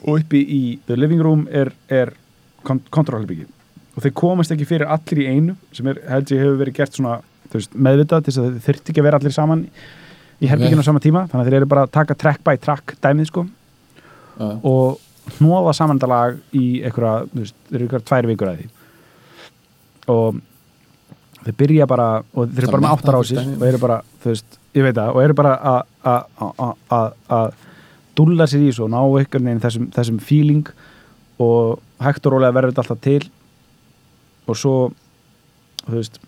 [0.00, 2.12] og uppi í the living room er, er
[2.64, 3.46] kontrollherbyggi
[3.96, 6.96] og þeir komast ekki fyrir allir í einu sem er, held ég hefur verið gert
[6.98, 7.18] svona
[7.52, 9.64] veist, meðvitað til þess að þeir þyrfti ekki að vera allir saman
[10.40, 12.94] í herbygginu á sama tíma þannig að þeir eru bara að taka track by track
[13.04, 13.46] dæmið sko
[14.40, 14.50] Já.
[14.64, 15.00] og
[15.38, 18.68] hnóða saman þetta lag í einhverja, þú veist, þeir eru einhverja tvær vikur að því
[20.10, 20.40] og
[21.44, 24.32] þeir byrja bara og þeir eru bara með áttar á sér og eru bara, þú
[24.34, 25.52] veist, ég veit það og eru bara
[26.04, 27.54] að-
[28.20, 30.66] dúlla sér í þessu og ná einhvern veginn þessum, þessum feeling
[31.40, 33.30] og hægt og rólega verður þetta alltaf til
[34.50, 34.74] og svo
[35.86, 36.18] þú veist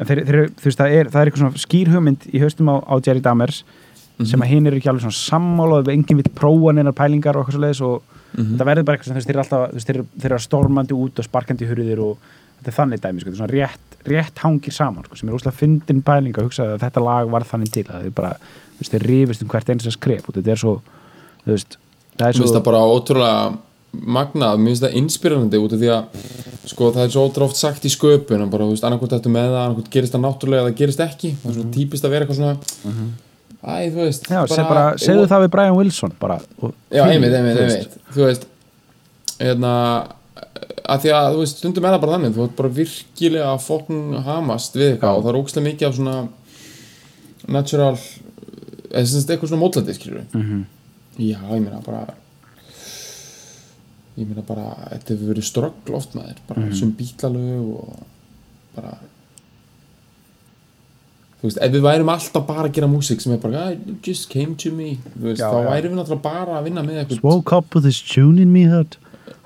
[0.00, 2.76] þeir, þeir, þú veist, það er, það er eitthvað svona skýr hugmynd í haustum á,
[2.82, 3.62] á Jerry Dammers
[4.14, 4.26] Mhm.
[4.30, 7.42] sem að hinn eru ekki alveg svona sammála og enginn vill prófa neinar pælingar og
[7.48, 8.02] eitthvað svo leiðis og
[8.34, 8.54] Mhm.
[8.54, 11.68] þetta verður bara eitthvað sem þeir eru alltaf þeir, þeir eru stormandi út og sparkandi
[11.70, 12.18] hurðir og
[12.58, 15.34] þetta er þannig dæmi, sko, þetta er svona rétt, rétt hangir saman, sko, sem er
[15.36, 18.32] úslega fyndin pæling að hugsa að þetta lag var þannig til að þeir bara,
[18.74, 20.74] þú veist, þeir rifist um hvert eins að skref og þetta er svo,
[21.44, 21.76] þú veist
[22.18, 23.58] það er Mér finnst svo, það bara ótrúlega
[23.94, 26.04] magnað, mér finnst það inspirerandi út af því að
[26.64, 29.60] sko það er svo oft sagt í sköpun bara, þú veist, annarkvæmt þetta með það
[29.62, 31.30] annarkvæmt gerist það náttúrulega eða það gerist ekki.
[31.42, 32.56] Það er svona típist að vera eitthvað svona
[33.64, 37.32] æ, þú veist já, bara, bara segðu það við Brian Wilson bara, og, Já, einmitt,
[37.34, 37.76] einmitt, veist.
[37.76, 38.46] einmitt Þú veist
[39.40, 39.72] hérna
[40.84, 43.62] að því að, þú veist, stundum er það bara þannig þú ert bara virkilega að
[43.64, 46.16] fokkin hamast við eitthvað og það er ógstlega mikið af svona
[47.48, 47.94] natural
[48.94, 50.64] eða sem sagt eitthvað svona mótlæti, skilur við Mhm.
[51.18, 52.04] Já, ég meina bara
[54.18, 56.74] ég meina bara þetta hefur verið ströggl oft með þér bara Mhm.
[56.78, 57.98] sem bílalög og
[58.76, 58.98] bara
[61.44, 64.00] þú veist, ef við værum alltaf bara að gera músík sem er bara, "Ah, it
[64.06, 65.68] just came to me veist, Já, þá já.
[65.70, 68.62] værum við náttúrulega bara að vinna með eitthvað Woke up with this tune in me
[68.64, 68.96] head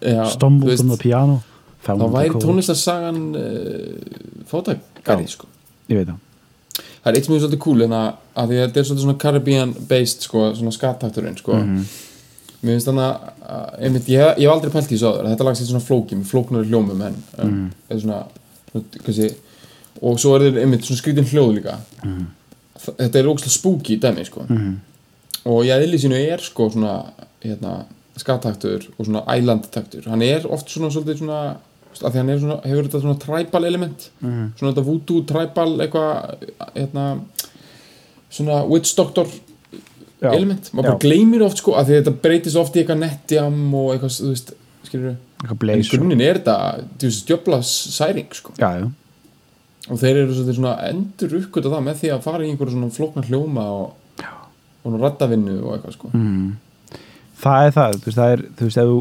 [0.01, 1.43] Já, Stumbled veist, on the piano
[1.85, 5.29] þá væri tónlistarsagan uh, fótagari Já.
[5.29, 5.47] sko.
[5.89, 6.19] Ég veit það
[7.05, 9.05] það er eitt sem er svolítið cool en að, að því að þetta er svolítið
[9.07, 11.55] svona Caribbean based sko, svona skattakturinn sko.
[11.55, 11.85] Mhm.
[12.63, 13.05] mér finnst þannig
[13.49, 16.17] að einmitt, ég, ég hef aldrei pælt í þessu áður þetta lag sér svona flóki,
[16.19, 17.47] með flóknari hljómum en Mhm.
[17.49, 18.25] um, eða svona,
[18.73, 19.29] svona kannski,
[20.03, 21.79] og svo er þetta einmitt svona skrítin hljóð líka.
[22.79, 24.45] Þa- þetta er ógslag spooky dæmi sko.
[25.49, 27.05] og í eðli sínu er sko svona
[27.45, 27.85] hérna,
[28.19, 30.05] skattaktur og svona ælandtaktur.
[30.11, 31.57] Hann er oft svona svolítið svona
[31.99, 34.11] að því hann er svona, hefur þetta svona tribal element.
[34.23, 34.53] Mhm.
[34.59, 36.37] svona þetta voodoo tribal eitthvað
[36.77, 37.21] hérna
[38.31, 39.27] svona witch doctor
[40.21, 40.33] Já.
[40.35, 43.93] element, maður bara gleymir oft sko að því þetta breytist oft í eitthvað nettjam og
[43.95, 44.53] eitthvað, þú veist,
[44.89, 45.17] skilur
[45.49, 46.57] en grunninn er þetta
[46.99, 48.53] þú veist, djöfla særing sko.
[48.59, 48.89] Já, já
[49.89, 53.29] og þeir eru svona endur uppgöta það með því að fara í einhverju svona flóknar
[53.31, 54.27] hljóma og,
[54.85, 56.11] og nú raddavinnu og eitthvað sko.
[56.13, 56.51] Mm.
[57.39, 58.99] það er það, þú veist, það er þú veist, ef þú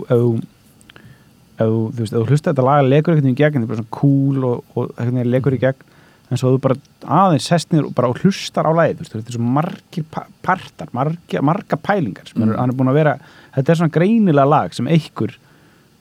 [1.57, 3.71] ef þú, veist, ef þú hlusta þetta lag legur einhvern veginn í gegn, þetta er
[3.71, 5.85] bara svona cool og, og veginn legur í gegn
[6.27, 6.75] en svo þú bara
[7.23, 10.25] aðeins sest niður og bara hlustar á lagið, þú veist, þetta er svo margir pa-
[10.43, 13.13] partar, margir, marga pælingar sem er, hann er búin að vera,
[13.55, 15.37] þetta er svona greinilega lag sem einhver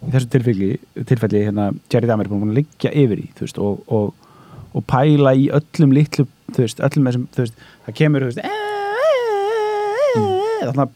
[0.06, 0.70] í þessu tilfelli,
[1.08, 1.68] tilfelli hérna,
[4.76, 8.54] og, pæla í öllum litlu, þú veist, öllum þessum, þú veist, það kemur, þú veist,
[10.66, 10.88] þarna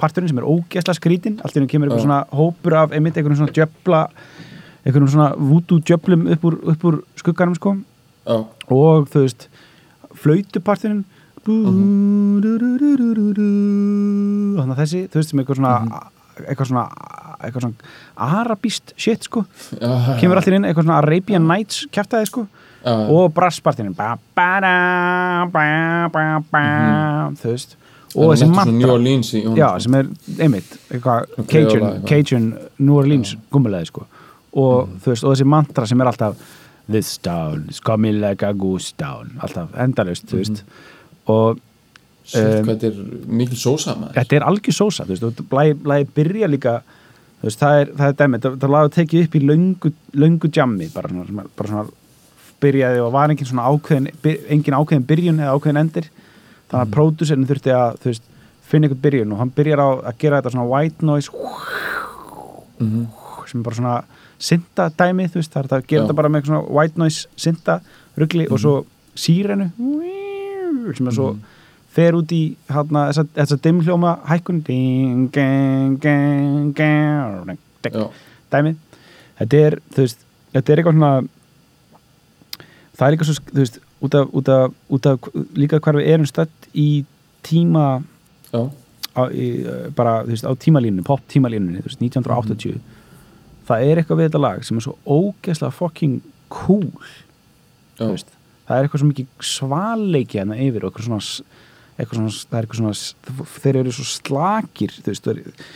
[0.00, 3.38] parturinn sem er ógeðslega skrítin allt í hennu kemur eitthvað svona hópur af einmitt einhvern
[3.38, 4.00] svona djöfla
[4.84, 7.76] einhvern svona vúdú djöflum upp úr, upp úr skugganum sko.
[8.26, 8.36] Já,
[8.70, 9.48] og þú veist
[10.20, 11.04] flautuparturinn
[14.60, 15.74] þannig að þessi þú veist sem eitthvað svona
[16.40, 16.84] eitthvað svona,
[17.40, 17.78] eitthvað svona
[18.40, 19.44] arabíst shit sko.
[19.76, 19.90] Já,
[20.20, 22.46] kemur allir inn eitthvað svona Arabian Nights kjartaði sko
[22.84, 24.16] og brasspartinin ba,
[27.40, 27.76] þú veist.
[28.16, 28.92] Og þessi New mantra.
[28.96, 30.08] Orleans í honum, já, sem er
[30.42, 30.70] einmitt
[32.10, 32.48] Cajun,
[32.82, 34.06] New Orleans gummilega sko.
[34.58, 36.34] Og veist, og þessi mantra sem er alltaf
[36.90, 39.36] this town is coming like a goose town.
[39.38, 40.64] Alltaf endalaust, þú veist.
[41.30, 41.60] Og
[42.30, 45.06] þetta er mikil sósa þetta er algjör sósa,
[45.50, 46.74] lagi byrja líka
[47.42, 49.40] það er, það er dæmi það, laga tekið upp í
[50.20, 51.84] löngu jammi bara svona
[52.60, 54.10] byrjaði og var engin svona ákveðin
[54.52, 56.10] engin ákveðin byrjun eða ákveðin endir.
[56.70, 58.26] Þannig að pródúserinn þurfti að veist,
[58.70, 61.30] finna einhvern byrjun og hann byrjar á að gera þetta svona white noise
[63.50, 63.96] sem er bara svona
[64.40, 67.80] synda dæmi, þú veist, það er að gera þetta bara með svona white noise synda
[68.20, 68.74] rugli og svo
[69.18, 69.70] sírenu
[70.96, 71.32] sem er svo
[71.90, 74.62] fer út í hana, þessa, þessa dimhljóma hækkun
[78.54, 78.72] dæmi
[79.40, 81.12] þetta er, þú veist, þetta er eitthvað svona
[83.00, 86.10] það er líka svo, þú veist, út af, út af, út af líka hvar við
[86.12, 86.88] erum stödd í
[87.46, 87.86] tíma
[88.52, 92.80] á, í, uh, bara, þú veist, á tímalínu, pop tímalínunni, þú veist, 1980
[93.70, 96.20] það er eitthvað við þetta lag sem er svo ógeðslega fucking
[96.52, 98.32] cool já, þú veist,
[98.68, 101.54] það er eitthvað svo mikið svalleiki hérna yfir og eitthvað svona,
[101.96, 105.70] eitthvað svona það er eitthvað svona, þeir eru svo slakir þú veist, þú veist,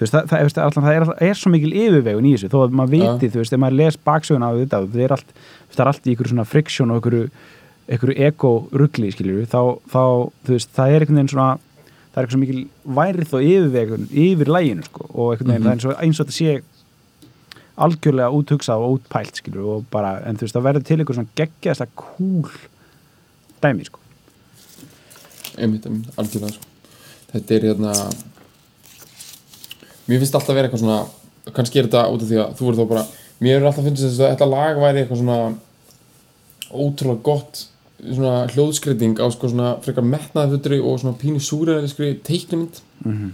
[0.00, 2.94] það, það, það, allan, það er, er svo mikil yfirvegun í þessu þó að maður
[3.00, 3.12] Ja.
[3.14, 5.32] viti, þú veist, ef maður les baksöguna á þetta, það er allt,
[5.70, 7.16] það er allt í ykkur svona friksjón og ykkur,
[7.96, 9.60] ykkur ego-rugli, skiljur þá,
[9.92, 10.02] þá,
[10.46, 11.50] þú veist, það er einhvern veginn svona
[12.10, 12.62] það er eitthvað svo mikil
[13.00, 16.26] værið og yfirvegun yfir læginu, sko, og einhvern veginn það er eins og, eins og
[16.26, 16.62] þetta sé
[17.80, 21.36] algjörlega úthugsað og útpælt skilur og bara, en þú veist, það verður til einhver svona
[21.38, 22.50] geggjast kúl
[23.62, 24.00] dæmi, sko.
[25.56, 26.66] einmitt, einmitt, algjörlega sko.
[30.10, 32.68] Mér finnst alltaf að vera eitthvað svona kannski er þetta út af því að þú
[32.68, 33.04] verður þá bara
[33.40, 35.38] mér er alltaf finnst þess að þetta lag væri eitthvað svona
[36.70, 37.64] ótrúlega gott
[38.00, 43.30] svona hljóðskreiting á sko svona frekar metnaðafutri og svona pínu súræðiskri teiknumynd Mhm.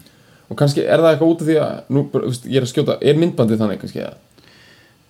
[0.51, 2.71] og kannski er það eitthvað út af því að nú, bara, veist, ég er að
[2.73, 4.15] skjóta, er myndbandið þannig kannski eða?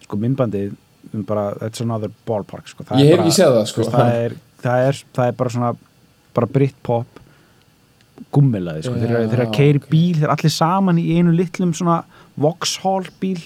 [0.02, 0.74] sko myndbandið
[1.14, 2.84] um bara, that's another ballpark sko.
[2.96, 3.80] Ég hef ekki séð það, sko.
[3.82, 5.76] veist, það, er, það, er, það er bara svona
[6.34, 7.06] bara Britpop
[8.32, 8.94] gummilaði, sko.
[9.00, 9.90] þeir, eru- að Já, keiri ok.
[9.90, 12.00] bíl, þeir eru allir saman í einu litlum svona
[12.36, 13.38] Vauxhall bíl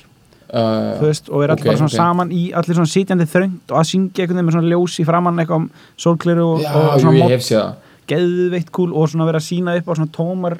[0.50, 1.94] Uh, veist, og er allir ok, bara svona ok.
[1.94, 5.04] saman í allir svona sitjandi þröngt og að syngja einhvern veginn með svona ljós í
[5.06, 5.66] framann eitthvað um
[6.02, 7.76] sólkliru og, já, og svona það
[8.10, 10.56] geðveitt kúl og svona vera að sína upp á svona tómar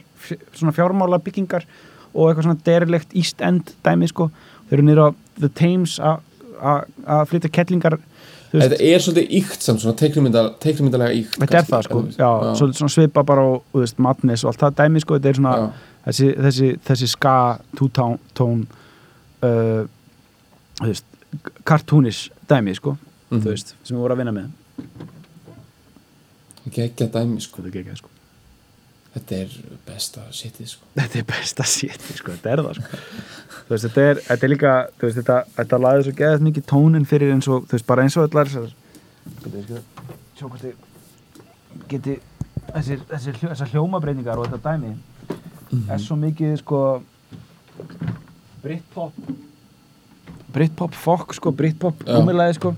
[0.54, 1.66] svona fjármála byggingar
[2.14, 4.28] og eitthvað svona derlegt East End dæmi sko
[4.70, 5.08] þeir eru niður á
[5.42, 7.98] The Thames að flytja kettlingar
[8.50, 12.66] Þetta er svolítið ykt samt, svona teiknumynda, teiknumyndalega ykt þetta er það sko já, Svo,
[12.74, 15.52] svona svipa bara á þú veist, madness og allt það dæmi sko þetta er svona
[15.60, 15.68] Já.
[16.08, 17.34] þessi, þessi, þessi ska
[18.34, 18.66] tone,
[19.46, 19.84] uh,
[20.80, 21.04] þú veist
[21.64, 22.96] kartúnis dæmi sko
[23.30, 23.42] Mhm.
[23.44, 24.48] þú veist, sem við vorum að vinna með
[26.66, 28.08] Ekki ekki að dæmi, sko þetta er, ekki, sko.
[29.10, 29.54] Þetta er
[29.88, 30.88] besta shitið, sko.
[30.94, 33.00] Þetta er besta séti sko, þetta er það sko.
[33.66, 36.66] Þú veist, þetta er, þetta er líka þú veist, þetta, þetta laði svo geðað mikið
[36.70, 39.82] tónin fyrir eins og, þú veist, bara eins og allar þessar sko, ég skal
[40.38, 42.16] sjá hvort þið geti
[42.70, 44.94] þessir, þessir, þessar hljómabreiningar og þetta dæmi.
[45.90, 46.80] Er svo mikið sko
[48.62, 49.14] Britpop
[50.50, 52.14] Britpop fokk sko, Britpop Já.
[52.16, 52.74] gúmilaði sko.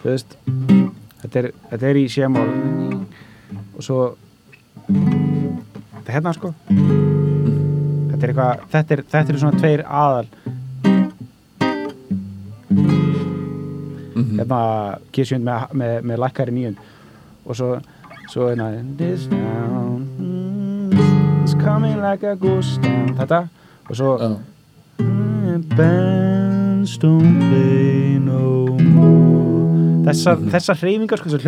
[0.00, 0.36] Þú veist
[1.24, 2.50] þetta er, þetta er í sémál
[3.76, 4.00] og svo
[6.10, 6.54] þetta hérna sko.
[8.10, 10.26] Þetta er eitthvað þetta er, þetta er svona tveir aðal
[12.70, 14.36] Mhm.
[14.38, 16.76] hérna G7 með, með, með lækkari nýjun
[17.46, 17.70] og svo
[18.30, 18.66] svo hérna
[18.98, 23.14] This town mm, is coming like a ghost town.
[23.18, 23.48] Þetta.
[23.88, 24.10] Og svo
[24.98, 29.29] mm, bands don't play no more
[30.10, 31.44] þessar, þessar hreyfingar sko, þessar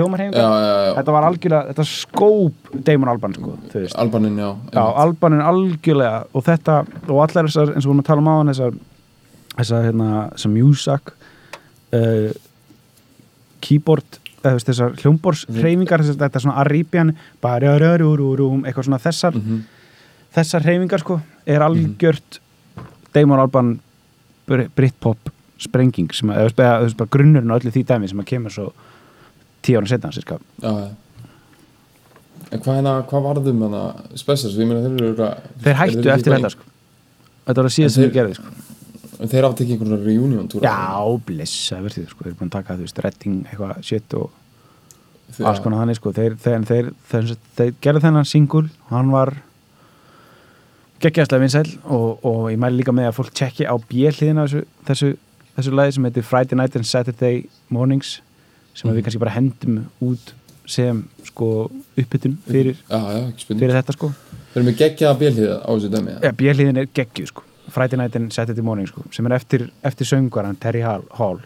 [0.87, 0.95] já.
[0.99, 3.97] þetta var algjörlega, þetta skóp Damon Alban sko, þú veist.
[4.03, 8.09] Albanin, já Já, Albanin algjörlega og þetta, og allar þessar, eins og við erum að
[8.11, 8.81] tala um á hann þessar,
[9.59, 11.15] þessar, hérna, þessar mjúsak
[11.93, 12.33] uh,
[13.63, 17.13] keyboard eða þú veist, þessar hljómbors hreyfingar þessar, þetta er svona Arabian
[18.67, 19.61] eitthvað svona þessar Mhm.
[20.35, 22.41] þessar hreyfingar sko, er algjört
[23.15, 23.75] Damon Alban
[24.49, 25.31] Br- Britpop
[25.63, 28.67] sprenging sem að, eða bara grunnurinn og öllu því dæmi sem að kemur svo
[29.63, 30.91] tíu ára setna, sérska Já, já.
[32.53, 33.83] En hvað hérna, hvað varðum hana
[34.21, 36.67] Spessars, ég meina þeir hættu ekki eftir þetta sko.
[37.47, 38.51] Þetta var að síðast sem við gerði sko.
[39.23, 42.77] þeir hafa tekið einhvern reunion túra Já, blessa verður sko, þeir eru búin að taka
[42.77, 47.73] þú veist, redding, eitthvað, shit og alls konar þannig sko, þeir, þeir, þeir, þeir, þeir
[47.87, 49.33] gerðu þennan singul, hann var
[51.03, 55.13] geggjastlega vinsæl og, og ég mæli líka með að fólk tjekki á björliðina þessu, þessu,
[55.57, 58.21] þessu lagi sem heitir Friday Night and Saturday Mornings
[58.75, 58.97] sem Mhm.
[58.99, 60.33] við kannski bara hendum út
[60.67, 64.13] sem sko uppbytun fyrir, Já, já, fyrir þetta sko.
[64.55, 67.43] Þeir eru með geggjaða bélhíða á þessu dæmi ja, björliðin er geggju sko.
[67.73, 71.41] Friday Night and Saturday Morning sko, sem er eftir, eftir söngaran Terry Hall, Hall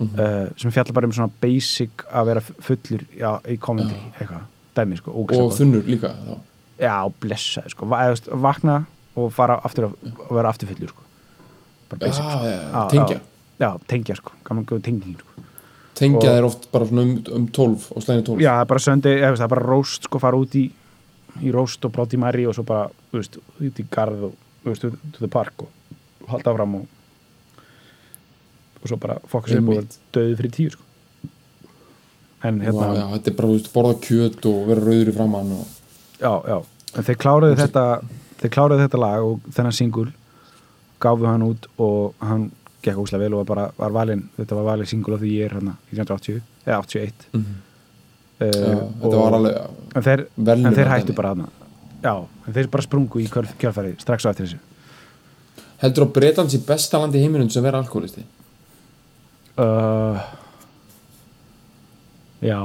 [0.00, 4.42] uh, sem fjallar bara um svona basic að vera fullur já, í komendri, eitthvað,
[4.76, 5.56] dæmi sko, og gott.
[5.58, 6.38] þunnur líka þá.
[6.82, 7.86] já, blessaði sko,
[8.42, 8.80] vakna
[9.16, 9.94] og fara aftur að,
[10.30, 11.05] vera aftur fullur sko.
[11.86, 13.20] Já, já, tengja.
[13.60, 15.44] já, tengja sko, gaman góð tenging sko.
[15.94, 18.80] tengja Og- er oft bara um, um 12 og slæðinu 12 já, það er bara
[18.86, 20.64] söndi, það er bara róst sko, fara út í,
[21.42, 24.34] í róst og brátt í mæri og svo bara, þú veist, út í garð og,
[24.64, 25.70] þú veist, út to the park og,
[26.28, 26.86] halda fram og
[28.82, 29.98] og svo bara og Einmitt.
[30.14, 30.82] döðu fyrir tíu sko.
[32.44, 35.14] en hérna, Vá, já, þetta er bara þú veist, borða kjöt og vera rauður í
[35.16, 35.66] framann og...
[36.20, 36.58] já, já.
[36.96, 37.84] En þeir kláruðu þetta
[38.40, 40.10] þeir kláruðu þetta lag og þennan singul
[41.06, 42.48] gáfu hann út og hann
[42.86, 45.48] gekk óslega vel og var bara var valinn, þetta var valinn singul af því ég
[45.48, 47.42] er hérna 1980 eða 81 mm.
[47.42, 49.56] uh, já, þetta var alveg
[49.96, 51.48] en þeir, en þeir hættu bara þarna.
[52.04, 52.12] Já,
[52.46, 54.58] en þeir bara sprungu í kjör- kjörfæri strax á eftir þessu.
[55.80, 58.22] Heldur á Bretland sé besta land í heiminum sem vera alkoholisti
[59.60, 60.20] uh,
[62.44, 62.58] já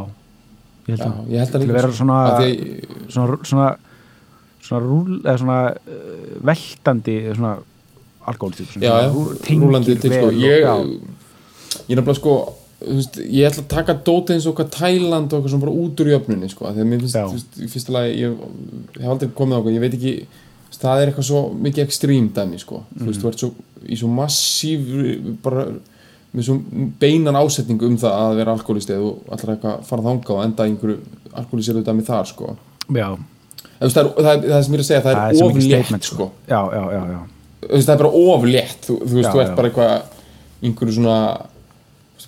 [0.87, 1.97] ég held já, ég held að Til að líka vera sko.
[2.01, 3.67] svona- að- svona, svona,
[4.61, 7.53] svona, rúl, eða svona uh, veltandi svona
[8.27, 10.31] alkoholisti svona, já, já, rú- tengir rúlandi til sko.
[10.31, 10.65] ég,
[11.87, 12.35] ég er nefnilega sko
[12.81, 15.75] þú veist, ég ætla að taka dótið eins og okkar Tæland og eitthvað svona bara
[15.83, 18.37] út úr jöfnunni sko, að mér finnst, þú í fyrsta lagi ég,
[18.99, 20.13] hef aldrei komið á okkur, ég veit ekki
[20.71, 23.07] þú það er eitthvað svo mikið ekstrím dæmi sko, þú Mhm.
[23.11, 23.51] veist, þú ert svo
[23.85, 24.79] í svo massíf
[25.43, 25.65] bara
[26.33, 26.55] með svo
[26.99, 30.43] beinan ásetningu um það að vera alkoholisti eða þú ætlar eitthvað að fara þangað og
[30.45, 30.97] enda einhverju
[31.33, 32.55] alkoholiseru dæmi þar sko.
[32.93, 33.17] Já,
[33.81, 35.35] En, þú veist, það, er, það, er, það sem ég er að segja, það, er
[35.37, 36.31] svo of mikið létt statement, sko.
[36.47, 37.19] já, já, já, já.
[37.61, 38.87] Það er bara of létt.
[38.87, 39.55] Þú, þú veist, Já, þú ert já.
[39.55, 40.19] bara eitthvað
[40.61, 41.17] einhverju svona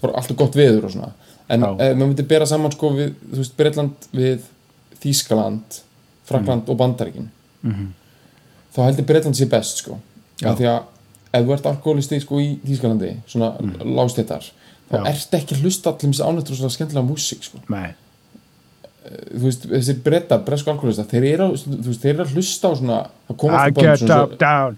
[0.04, 1.12] alltaf gott veður og svona.
[1.52, 4.46] En ef maður myndi bera saman sko við, þú veist, Breitland við
[5.04, 5.82] Þískaland
[6.28, 7.30] Frakland og Bandaríkin.
[7.64, 7.92] Mhm.
[8.74, 10.00] þá heldur Breitland sér best sko.
[10.44, 10.84] Af því að
[11.34, 13.76] ef þú ert alkoholisti sko í Þískalandi svona mm.
[13.98, 14.48] lágstéttar
[14.92, 15.04] þá Já.
[15.14, 17.62] ertu ekki hlusta allir með ánættur og svona skemmtilega músík sko.
[17.74, 17.94] Nei,
[19.04, 24.38] þú veist, þessi brettar, bresku alkoholista þeir eru, að- hlusta á svona I get up,
[24.40, 24.78] down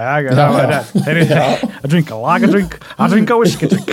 [0.00, 0.80] I get Já, já.
[1.04, 1.38] Þeir eru
[1.84, 3.90] I drink a lager drink I drink a whiskey drink.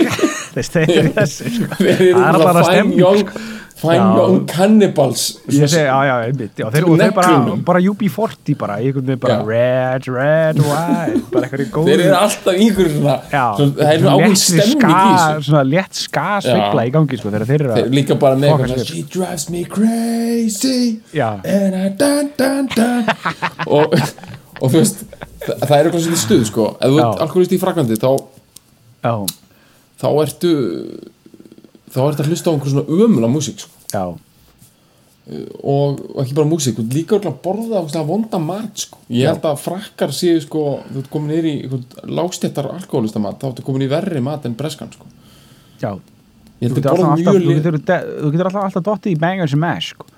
[0.56, 1.70] Þeir eru þessi sko.
[1.78, 3.24] þeir eru er bara bara fine stemning young
[3.78, 4.14] fine Já.
[4.18, 5.24] young cannibals
[5.54, 6.54] Ég segi, já, já, einmitt.
[6.58, 7.60] Þeir, Og þeir bara, Neglunum.
[7.68, 8.78] bara UB40 bara
[9.22, 13.14] bara red, red, white Bara þeir eru alltaf ykkur svona,
[13.78, 15.46] það er léttri stemning í þessu.
[15.50, 19.04] Svona létt ska sveifla í gangi sko, þeir eru að eru líka bara með she
[19.14, 20.98] drives me crazy
[21.44, 23.14] and I dun dun dun.
[23.78, 23.94] Og,
[24.58, 25.04] og þú veist
[25.44, 26.70] það, það er eitthvað svona stuð sko.
[26.78, 28.10] Ef þú ert alkoholist í Fraklandi þá,
[29.04, 29.14] já,
[30.02, 30.54] þá ertu
[31.92, 33.84] þá ertu að hlusta á einhver svona ömulega músík sko.
[33.92, 34.04] Já.
[35.28, 39.00] Og, og ekki bara músík, líka örugglega að borða ógeðslega vonda mat sko.
[39.12, 43.50] ég held að frakkar séu sko, þú ert komin yfir í lágstéttar alkoholista mat, þá
[43.50, 45.08] ertu komin í verri mat en breskan sko.
[45.82, 45.92] Já,
[46.62, 46.96] þú getur
[47.76, 50.08] alltaf, alltaf, dottið í bangers and mash sko.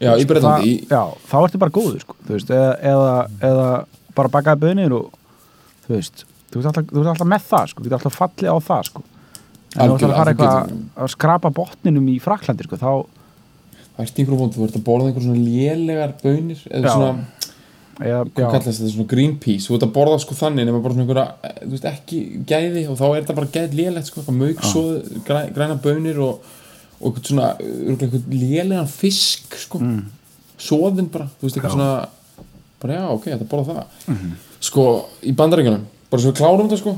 [0.00, 3.14] Já, í Breitlandi, já, þá ertu bara góður sko, veist, eða, eða,
[3.50, 3.68] eða
[4.16, 5.10] bara bakaði bönir og
[5.86, 8.58] þú veist, þú ert alltaf, ert alltaf með það sko, þú getur alltaf fallið á
[8.70, 9.02] það sko.
[9.70, 12.92] En þú ætlar Algjörlega, að fara eitthvað að skrapa botninum í Fraklandi sko, þá,
[13.94, 16.94] það ert einhverjum vond þú ert að borða einhver svona lélegar bönir eða Já.
[16.96, 17.26] svona,
[18.00, 20.80] eða, hvað já, kallast þetta, svona green peas þú ert að borða sko þannig nema
[20.82, 22.20] bara svona einhverja eh, þú veist, ekki
[22.50, 24.84] gæði og þá er þetta bara gæð lélegt sko, mög, svo,
[25.28, 26.50] græ, græna bönir og,
[27.00, 30.00] og eitthvað svona eitthvað lélegan fisk sko, mm.
[30.60, 31.94] soðin bara, þú veist, eitthvað svona
[32.80, 33.96] bara já, ok, þetta borða það.
[34.12, 34.36] Mhm.
[34.60, 34.84] sko,
[35.24, 36.94] í bandaríkjunum bara svo við klárum þetta sko.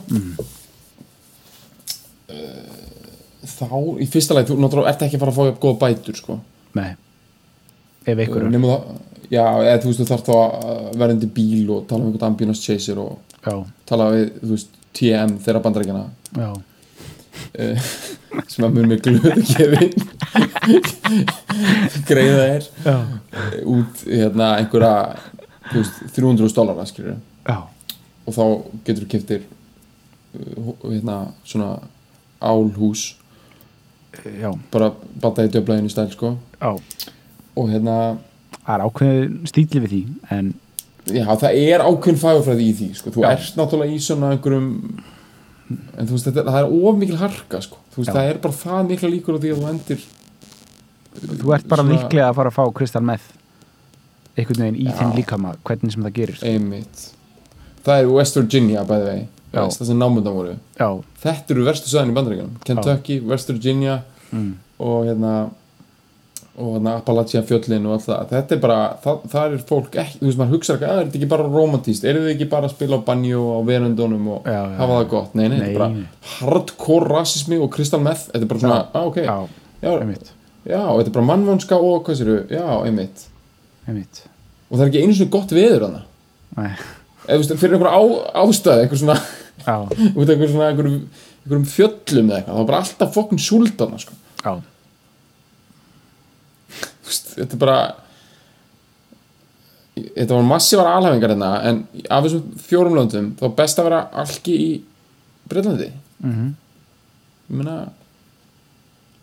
[2.32, 3.70] Eh, þá,
[4.02, 6.38] í fyrsta leið þú náttúrulega ert ekki að fara að fá upp góða bætur sko.
[6.78, 6.92] Nei.
[8.06, 8.86] Ef ykkur Nefnum það,
[9.28, 12.28] já, eða þú veist, þú þarf þá að vera undir bíl og tala um einhvern
[12.30, 13.54] ambulance chaser og já,
[13.86, 16.50] tala við, þú veist, TM þeirra bandarækjana já
[17.58, 17.90] uh,
[18.50, 19.92] sem að mun með glöðu gefin
[22.08, 22.68] greiða þér.
[22.86, 22.96] Já,
[23.38, 24.94] eh, út hérna einhverja
[25.72, 27.58] veist, 300 dólara skilur já,
[28.26, 28.44] og þá
[28.86, 31.76] getur þú keftir uh, hérna svona
[32.42, 33.12] álhús.
[34.26, 34.90] Já, bara
[35.22, 36.34] bata í djöflaðinu stæl sko.
[36.60, 36.74] Já.
[37.56, 38.18] Og hérna,
[38.58, 40.02] það er ákveðin stíli við því
[40.36, 40.52] en
[41.10, 44.68] já það er ákveðin fagurfræði í því sko, þú ert náttúrulega í svona einhverjum
[45.70, 48.16] en þú veist, þetta, það er of mikil harka sko, þú veist, Já.
[48.16, 50.02] það er bara það mikla líkur á því að þú endir
[51.12, 53.28] þú ert bara Svona- líklega að fara að fá kristal með
[54.36, 54.96] einhvern veginn í Já.
[54.98, 57.06] þinn líkama hvernig sem það gerist einmitt
[57.84, 59.60] það er West Virginia bæði vegi Já.
[59.68, 60.88] það sem námundan voru já,
[61.22, 64.02] þetta eru verstu söðan í bandaríkjunum Kentucky, West Virginia
[64.32, 64.52] mm.
[64.80, 65.32] og hérna
[66.52, 68.24] og þarna Appalachia fjöllin og allt það.
[68.32, 71.06] Þetta er bara, það, það er fólk ekki, þú veist, maður hugsa ekki, að er
[71.06, 74.48] þetta ekki bara romantíst er þetta ekki bara að spila á banjo á verundunum og
[74.50, 75.72] Já, já, hafa það gott, nei, nei, þetta Nei.
[75.72, 78.26] er bara hardcore rasismi og crystal meth.
[78.34, 78.92] Þetta er bara svona, Já.
[78.92, 79.16] á, ok.
[79.24, 79.36] Já,
[79.82, 79.92] já,
[80.68, 83.24] já, þetta er bara mannvonska og hvað séru, já, einmitt.
[83.88, 84.20] Einmitt.
[84.68, 86.02] Og það er ekki einu svona gott veður hana
[86.56, 86.68] Nei,
[87.26, 88.00] eða, þú veist, fyrir einhver á,
[88.44, 89.16] ástæð einhver svona,
[89.64, 89.74] já,
[90.18, 94.14] út af einhver svona einhverjum, fjöllum eða eitthvað, það var bara alltaf fokkin súldana, sko.
[94.44, 94.52] Já,
[97.12, 97.78] þetta er bara
[99.96, 104.54] þetta var massívar alhæfingar hérna en af þessum fjórum löndum þá best að vera algi
[104.56, 104.70] í
[105.48, 105.90] Breitlandi
[106.22, 106.52] mhm.
[107.52, 107.74] Ég meina,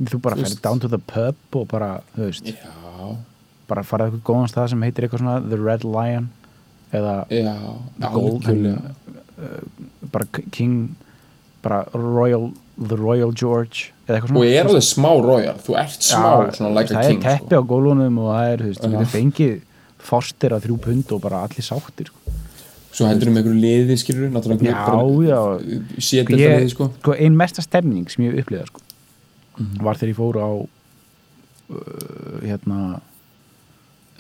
[0.06, 3.16] Þú bara veist- down to the pub og bara, þú veist, já,
[3.68, 6.30] bara farið eitthvað góðan stað sem heitir eitthvað svona The Red Lion
[6.94, 7.56] eða já
[8.14, 8.94] Golden algjörlega.
[10.12, 10.96] bara King
[11.64, 16.52] bara Royal, The Royal George og ég er alveg smá royal, þú ert smá Já,
[16.58, 18.92] svona like a það king er teppi á gólunum og það er, þú veist, þú
[18.96, 19.56] getur fengið
[20.10, 22.18] foster að þrjú pund og bara allir sáttir sko.
[22.24, 22.32] sko.
[22.96, 25.60] svo heldur um einhverju liði skilur náttúrulega
[26.00, 28.82] sételda ég, liði sko sko, ein mesta stemning sem ég upplýða sko,
[29.60, 29.84] Mhm.
[29.84, 30.50] var þegar ég fór á
[31.70, 33.02] uh, hérna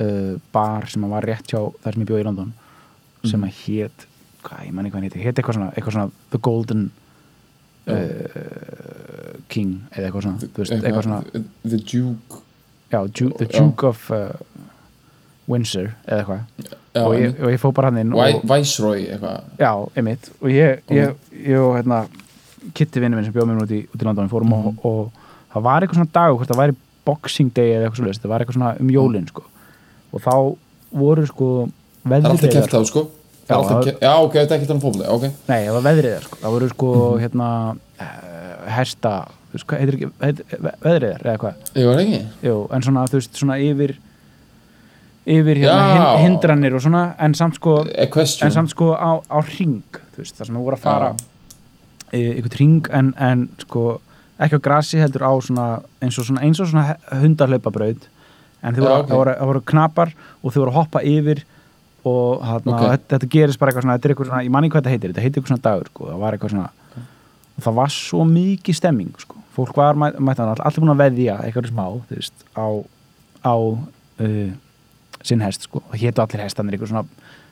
[0.01, 2.53] uh, bar sem var rétt hjá þar sem ég bjóð í London
[3.23, 3.49] sem Mhm.
[3.49, 4.05] að hét
[4.43, 6.91] hvað, ég manni hvað hann héti, hét eitthvað svona, eitthvað svona The Golden
[7.89, 11.21] uh, King eða eitthvað svona, þú veist, eitthvað svona
[11.73, 12.41] The Duke.
[12.91, 13.59] Já, Ju The Já.
[13.59, 14.29] Duke of uh,
[15.49, 16.41] Windsor eða eitthvað.
[16.93, 19.47] Já, og, ég, og ég fór bara hann inn og, Viceroy eitthvað.
[19.61, 20.29] Já, einmitt.
[20.41, 21.15] Og ég, ég,
[21.45, 22.03] ég og hérna
[22.75, 24.79] Kitty vinnu minn sem bjóð mér út í, í London fórum Mhm.
[24.83, 26.75] og, og það var eitthvað svona dag hvort það væri
[27.07, 29.43] boxing day eða eitthvað svo það var eitthvað svona um jólin sko.
[30.13, 30.33] og þá
[30.91, 31.47] voru sko
[32.03, 33.03] það er alltaf keft á sko
[33.49, 35.23] Já, alltaf já, ok, þetta er ekki þannig fótbolti, ok.
[35.49, 36.37] Nei, það var veðriðar sko.
[36.43, 37.21] það voru sko Mhm.
[37.23, 37.47] hérna
[37.99, 39.13] uh, hesta,
[39.49, 41.55] þú veist, hvað heitir ekki veðriðar eða hvað?
[41.75, 42.19] Ég var ekki.
[42.45, 43.95] Jú, en svona, þú veist, svona yfir
[45.29, 49.81] yfir hérna hindranir og svona, en samt sko en samt sko á, á ring
[50.15, 51.09] þú veist, það sem við voru að fara.
[52.13, 53.83] Í einhvern ring en, en sko
[54.41, 55.67] ekki á grasi heldur á svona
[56.01, 56.85] eins og svona, svona
[57.21, 58.07] hundarhlaupabraut
[58.63, 61.43] en þau voru, voru, voru knapar og þau voru að hoppa yfir
[62.07, 62.83] og þarna, Ok.
[62.93, 65.41] þetta, þetta gerist bara eitthvað svona, eitthvað svona, ég manni hvað þetta heitir þetta heitir
[65.41, 66.69] eitthvað svona dagur, sko, það var eitthvað svona
[67.59, 69.35] og það var svo mikið stemming sko.
[69.55, 72.67] fólk var mæ, mættan all, allir búin að veðja eitthvað smá, veist, á
[73.43, 74.51] á uh,
[75.23, 77.05] sinn hest, sko, það hétu allir hestanir eitthvað svona,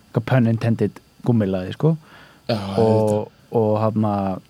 [0.07, 1.97] eitthvað pun intended gummilaði, sko,
[2.47, 4.41] Já, og og hann að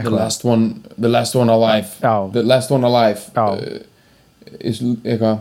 [0.00, 1.88] the last one the last one alive.
[2.00, 2.32] Já.
[2.32, 3.58] the last one alive uh,
[4.60, 5.38] is eitthvað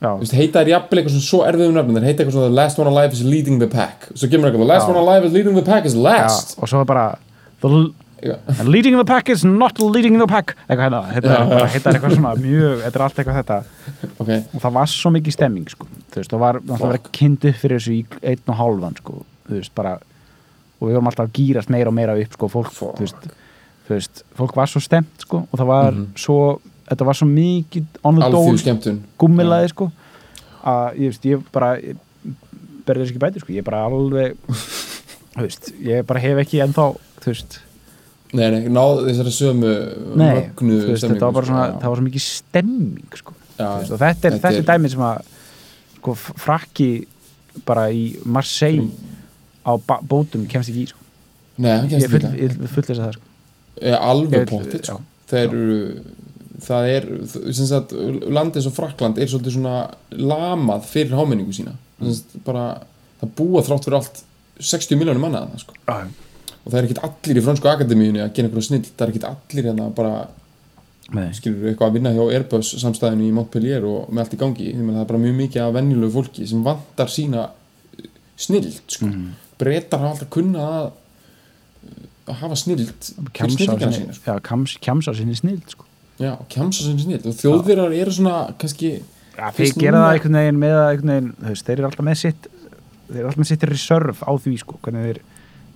[0.00, 2.90] veist, heita er jafnvel eitthvað svo erfiðum nöfnum þeir heita eitthvað svona the last one
[2.90, 4.10] alive is leading the pack.
[4.14, 4.92] Svo kemur eitthvað the last Já.
[4.92, 7.06] one alive is leading the pack is já, last og svo er bara
[7.62, 7.70] the,
[8.64, 10.54] leading the pack is not leading the pack.
[10.68, 11.32] Eitthvað hérna,
[11.72, 13.58] þetta er eitthvað svona mjög, þetta er allt eitthvað þetta.
[14.18, 15.88] Ok, og það var svo mikið stemming sko.
[16.12, 19.20] þú veist, það var alltaf verið kind upp fyrir þessu í einn og hálfan sko.
[19.48, 19.98] þú veist, bara
[20.78, 22.48] og við vorum alltaf að gýrast meira og meira upp sko.
[22.54, 22.72] fólk,
[24.38, 26.38] fólk var svo stemt sko, og það var svo
[26.88, 29.90] þetta var svo mikið on the dole gummilaði sko,
[30.68, 31.96] að ég veist, ég bara ég
[32.88, 33.54] berði þess ekki bæti sko.
[33.56, 34.36] ég bara alveg
[35.42, 36.86] veist, ég bara hef ekki ennþá
[37.18, 37.58] þú veist,
[38.32, 39.74] nei, nei, náð þessari sömu
[40.18, 41.76] nei, mögnu veist, stemningu, þetta var bara sko, svona já.
[41.82, 43.36] það var svo mikið stemming sko.
[43.58, 45.30] Já, og þetta er, þetta er dæmið sem að
[45.98, 46.14] sko,
[46.44, 46.90] frakki
[47.66, 48.86] bara í Marseille
[49.66, 51.00] á ba- bótum kemst ekki í sko.
[51.58, 53.26] nei, hann ég kemst ekki ég full þess að það sko.
[53.98, 55.00] alveg Ég- sko.
[55.28, 55.78] þeir eru
[56.64, 57.04] það er,
[57.54, 59.74] sem sagt, landið og Frakland er svolítið svona
[60.10, 62.64] lamað fyrir hámenningu sína sem sagt, bara,
[63.20, 64.22] það búa þrátt fyrir allt
[64.58, 65.74] 60 miljónum manna þarna sko.
[65.88, 69.28] og það er ekkit allir í fransku akademíunni að gera einhverju snill, það er ekkit
[69.30, 70.14] allir hérna bara,
[71.14, 71.28] Nei.
[71.32, 74.90] skilur eitthvað að vinna hjá Airbus samstæðinu í Montpellier og með allt í gangi, að
[74.92, 77.46] það er bara mjög mikið af venjulegu fólki sem vantar sína
[78.36, 79.28] snild, sko Mhm.
[79.58, 80.90] breytar hafa alltaf kunnað að
[82.28, 85.84] að hafa snild fyrir kjamsa á sinni, sína, sko.
[86.18, 88.92] Já, kjamsa sinni snill og þjóðverjar eru svona kannski
[89.38, 92.48] ja, þeir gera það einhvern veginn með einhvern veginn, veist, þeir eru alltaf með sitt
[93.08, 95.20] þeir eru alltaf með sitt reserve á því sko, hvernig þeir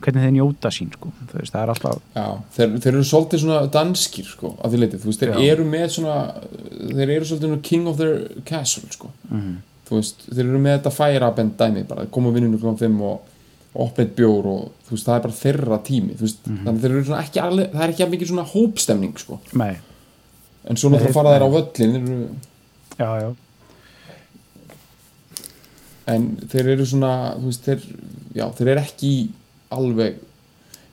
[0.02, 1.12] hvernig þeir njóta sín sko.
[1.32, 2.24] veist, það er alltaf Já,
[2.56, 5.52] þeir, þeir eru svolítið svona danskir sko, að því leitið, þú veist, þeir Já.
[5.54, 6.16] eru með svona
[6.90, 8.16] þeir eru svolítið king of their
[8.48, 9.52] castle sko, mm,
[9.86, 12.06] þú veist, þeir eru með þetta færabend dæmi, bara.
[12.10, 16.18] Koma vinninu klokkan 5 og opnið bjór og þú veist, það er bara þeirra tími,
[16.18, 16.58] veist, Mhm.
[16.66, 19.76] þannig að þeir eru svona ekki alveg, það er ekki mikið svona hópstemning sko, nei,
[20.68, 22.18] en svo náttúrulega fara þeir á völlin eru,
[22.98, 23.30] já, já
[26.12, 27.82] en þeir eru svona veist, þeir,
[28.36, 29.12] já, þeir eru ekki
[29.72, 30.18] alveg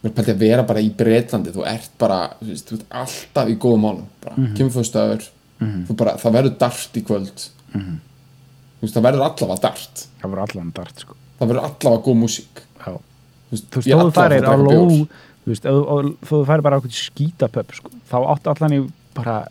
[0.03, 3.49] mér pælti að vera bara í Breitlandi þú ert bara, þú veist, þú ert alltaf
[3.51, 4.53] í góðum málum bara, Mhm.
[4.55, 5.25] kemur fyrstaður
[5.59, 5.85] Mhm.
[5.89, 10.39] þú bara, það verður dart í kvöld þú veist, það verður allavega dart það var
[10.45, 11.13] allan dart sko.
[11.39, 12.93] það verður allavega góð músík Já.
[12.95, 17.11] þú veist, þú allavega að farir á ló þú veist, þú- farir bara á eitthvað
[17.11, 19.47] skítapöp sko, þá áttu allan í bara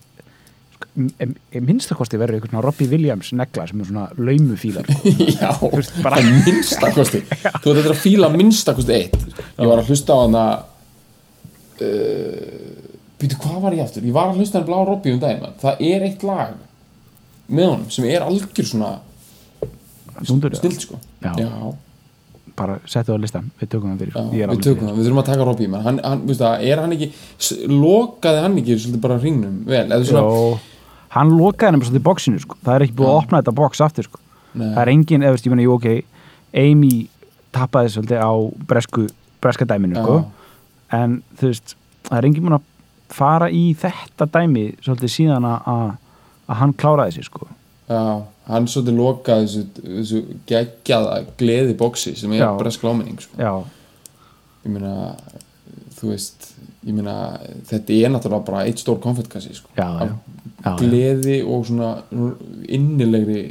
[0.98, 5.12] minnstakosti verður eitthvað Robbie Williams negla sem er svona laumufílar sko.
[5.38, 5.50] Já,
[6.04, 7.20] bara- minnstakosti
[7.62, 10.44] Þú veit þetta að fíla minnstakosti eitt Ég var að hlusta á hana
[11.82, 12.86] uh,
[13.18, 14.04] Býtu, hvað var ég aftur?
[14.06, 15.54] Ég var að hlusta á hana blá Robby um daginn.
[15.58, 16.54] Það er eitt lag
[17.48, 18.90] með honum sem er algjör svona
[20.58, 21.32] stilt sko Já.
[21.40, 21.50] Já,
[22.58, 25.28] bara settu á listan, við tökum það fyrir já, við tökum það, við þurfum að
[25.30, 27.08] taka Robby hann, hann, það, er hann ekki
[27.72, 30.48] lokaði hann ekki svolítið bara hringnum vel, svona Jó,
[31.16, 32.58] hann lokaði nefnir svolítið bóksinu sko.
[32.64, 34.24] það er ekki búið að opna þetta bóks aftur sko.
[34.58, 35.88] Það er engin, eða meina, jú, ok
[36.58, 36.92] Amy
[37.54, 38.32] tappaði svolítið á
[38.68, 39.06] bresku,
[39.42, 40.02] breska dæminu Já.
[40.02, 40.18] sko.
[40.98, 41.76] en þú veist,
[42.08, 42.66] það er engin búin að
[43.08, 45.88] fara í þetta dæmi svolítið síðan að- að
[46.48, 47.46] að hann kláraði sig sko.
[47.88, 53.36] Já, hann svolítið lokaði þessu, þessu geggjaða gleði bóksi sem er bresk láminning sko.
[54.64, 54.94] ég meina
[55.98, 56.52] þú veist,
[56.86, 57.16] ég meina
[57.68, 59.70] þetta er náttúrulega bara eitt stór konfettkassi sko.
[60.80, 61.94] gleði og svona
[62.68, 63.42] innilegri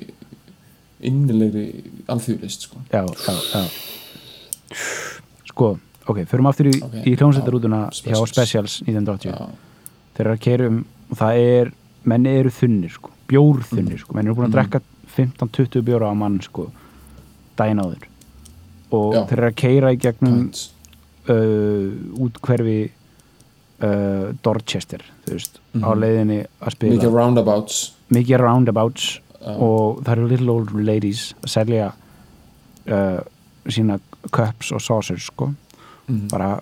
[1.06, 1.68] innilegri
[2.10, 2.82] alþjóðlist sko.
[2.91, 3.66] já, já, já.
[5.52, 5.78] sko,
[6.08, 8.34] ok, förum aftur í, Ok, í hljómsveitarútuna já, hjá Specials.
[8.34, 9.50] Specials 1980 Já,
[10.18, 11.72] þeir eru að keirum og það er,
[12.04, 14.57] menni eru þunnir sko, bjórþunnir sko, menni eru búin að Mm.
[14.57, 14.82] drekka
[15.17, 16.71] 15-20 bjóra á mann sko,
[17.57, 18.03] daginn áður
[18.91, 19.25] og Já.
[19.28, 20.51] þeir eru að keira í gegnum
[21.30, 22.91] uh, út hverfi
[23.84, 25.99] uh, Dorchester þú veist, á Mhm.
[26.01, 27.80] leiðinni að spila mikið roundabouts
[28.11, 29.51] mikið roundabouts Já.
[29.57, 31.91] og það eru little old ladies að selja
[32.88, 33.19] uh,
[33.67, 33.99] sína
[34.32, 35.53] cups og saucers sko
[36.07, 36.30] Mhm.
[36.32, 36.61] bara,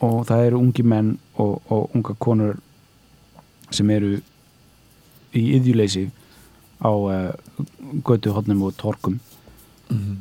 [0.00, 2.56] og það eru ungi menn og, og unga konur
[3.70, 4.20] sem eru
[5.36, 6.04] í yðjuleysi
[6.84, 7.32] á uh,
[8.04, 9.18] götu hodnum og torkum
[9.86, 10.16] Mhm.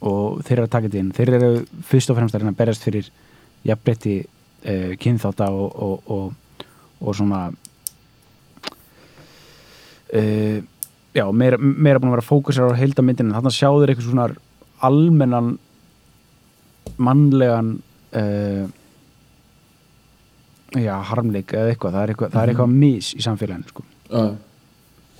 [0.00, 1.48] og þeir eru að taka þetta inn þeir eru
[1.84, 3.10] fyrst og fremst að reyna að berjast fyrir
[3.68, 6.32] jafnbreytti uh, kynþáta og, og, og,
[7.04, 7.40] og svona
[10.16, 10.58] uh,
[11.14, 14.28] já, meira, meira búin að vera fókusar á heildamyndinu, þannig að sjáður eitthvað svona
[14.88, 15.52] almennan
[16.96, 17.74] mannlegan
[20.80, 23.84] já, harmleik eða eitthvað, það er eitthvað, það er eitthvað mis í samfélaginu sko.
[24.10, 24.24] Já.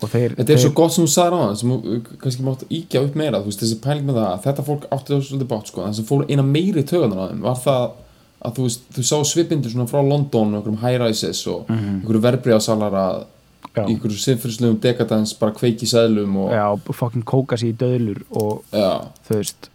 [0.03, 2.46] Og þeir, Þetta er þeir svo gott sem þú sagði á það sem þú kannski
[2.46, 5.51] mátt íkja upp meira veist, þessi pæling með það að þetta fólk átti það svolítið
[5.51, 7.84] bátt sko, það sem fór eina meiri tögunar á þeim var það
[8.40, 12.01] að þú veist, þú sá svipindur svona frá London og einhverjum high-rises og mm -hmm.
[12.01, 13.24] einhverju verbreyðasalar að
[13.76, 13.84] Já.
[13.86, 18.64] í einhverju sinnfyrslegum dekadans bara kveiki sæðlum og já, fokkin kóka sér í döðlur og
[18.72, 19.70] já, þú veist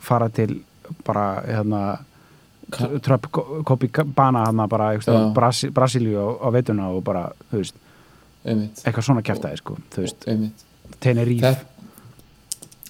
[0.00, 0.62] fara til
[1.04, 1.98] bara hérna
[3.02, 3.26] Trump
[3.64, 4.96] kopi bana hérna bara
[5.74, 7.74] Brasilíu á, á veituna og bara, þú veist,
[8.52, 10.26] einmitt, eitthvað svona kjæftæði sko, þú veist.
[11.04, 11.52] Tenerife.
[11.52, 11.92] Þetta,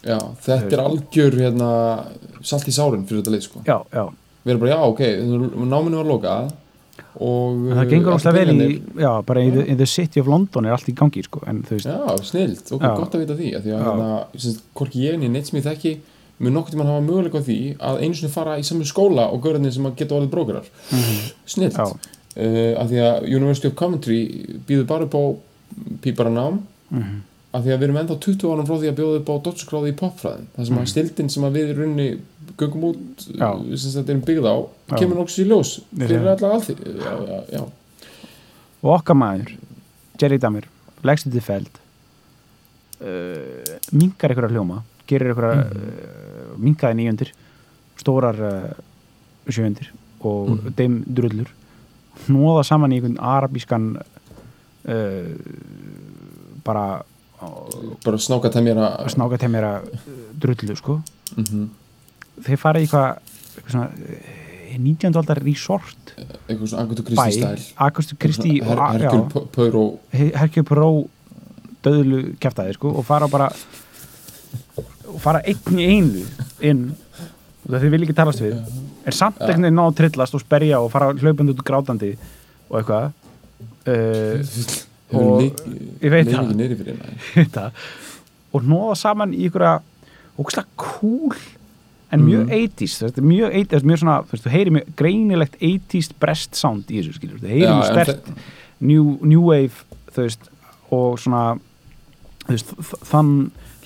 [0.06, 1.70] já, þetta er algjör hérna,
[2.46, 3.64] salt í sárin fyrir þetta leið sko.
[3.66, 4.04] já, já,
[4.44, 5.04] við erum bara, já, ok,
[5.74, 6.52] náminu var lokað
[7.18, 10.68] og það gengur allir óslega vel í já, bara í in the city of London
[10.68, 12.94] er allt í gangi sko, en þú veist, Já, snilt, ok, Já.
[13.00, 15.96] gott að vita því að því að hérna, hvorki ég en neitt sem ég þekki
[16.38, 19.42] mun nokkuð tímann hafa möguleika á því að einu sinni fara í saman skóla og
[19.42, 20.68] gaurarnir sem að geta orðið brókarar.
[21.50, 21.86] Snilt, Já.
[21.90, 24.20] uh, að því að University of Coventry
[24.68, 25.22] býður bara upp á
[26.02, 27.22] pípara nám Mhm.
[27.54, 29.88] að því að við erum ennþá 20 árum frá því að bjóða upp á dotskráði
[29.92, 32.08] í popfræðin það sem að stildin sem að við í rauninni
[32.58, 33.38] göngum út, Mhm.
[33.38, 33.50] Já.
[33.54, 34.56] uh, sem þetta erum byggð á
[34.88, 34.96] Já.
[34.98, 36.74] kemur nokkuð í ljós fyrir alla alþi
[37.52, 37.62] já,
[38.82, 39.56] og okkar maður
[40.20, 40.64] Jerry Damir,
[41.04, 41.68] leggstu til feld
[43.00, 45.76] uh, minkar einhverja hljóma gerir einhverja Mhm.
[45.76, 47.30] uh, minkaði nýjöndir
[47.98, 48.72] stórar uh,
[49.48, 49.88] sjöundir
[50.20, 50.74] og Mhm.
[50.76, 51.48] þeim drullur
[52.28, 53.96] hnóða saman í einhvern arabískan
[54.88, 56.86] uh, bara
[58.04, 59.90] bara snáka að snáka mér að
[60.40, 61.00] drullu sko.
[61.36, 61.68] Mhm.
[62.42, 63.18] þeir fara í eitthvað
[63.58, 65.16] eitthvað svona eh, 19.
[65.18, 66.14] aldar resort.
[66.48, 70.90] Eitthvað svona Agutu bæ, Kristi stæl Augustu Kristi Her, og Herkul Pöyró Herkjö Pró
[71.84, 73.48] döðlu kæftæði sko og fara bara
[75.08, 76.24] og fara einn í einu
[76.60, 78.58] inn og það þið vil ekki talast við.
[79.06, 82.12] Er samt einhvern veginn ná að trillast og sperja og fara hlaupandi út grátandi
[82.68, 83.10] og eitthvað
[83.88, 85.42] uh, Og-
[86.04, 86.28] ég veit
[87.54, 87.70] það.
[88.52, 89.64] og nóða saman í ykkur
[90.38, 91.32] ógslag cool
[92.12, 92.52] en mjög Mhm.
[92.68, 96.54] 80s þetta er mjög 80s, þetta er mjög svona, þú heyrir mjög greinilegt 80s breast
[96.56, 98.30] sound í þessu skilur þú heyrir mjög stert
[98.80, 99.84] new, new wave
[100.14, 100.48] þú veist,
[100.90, 101.42] og svona
[102.46, 102.72] þú veist,
[103.10, 103.32] þann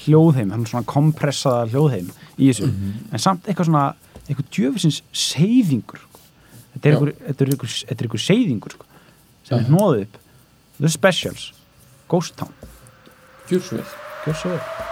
[0.05, 2.93] hljóðheim, þann svona kompressaða hljóðheim í þessu, Mhm.
[3.13, 3.95] en samt eitthvað svona
[4.29, 5.99] eitthvað djöfisins seyðingur
[6.75, 7.13] þetta er Já.
[7.33, 8.85] þetta er einhver seyðingur sko,
[9.43, 9.67] sem mhm.
[9.67, 10.19] er nóðið upp.
[10.79, 11.53] The Specials.
[12.09, 12.55] Ghost Town.
[13.51, 13.95] Gjörsveið
[14.27, 14.92] Gjörsveið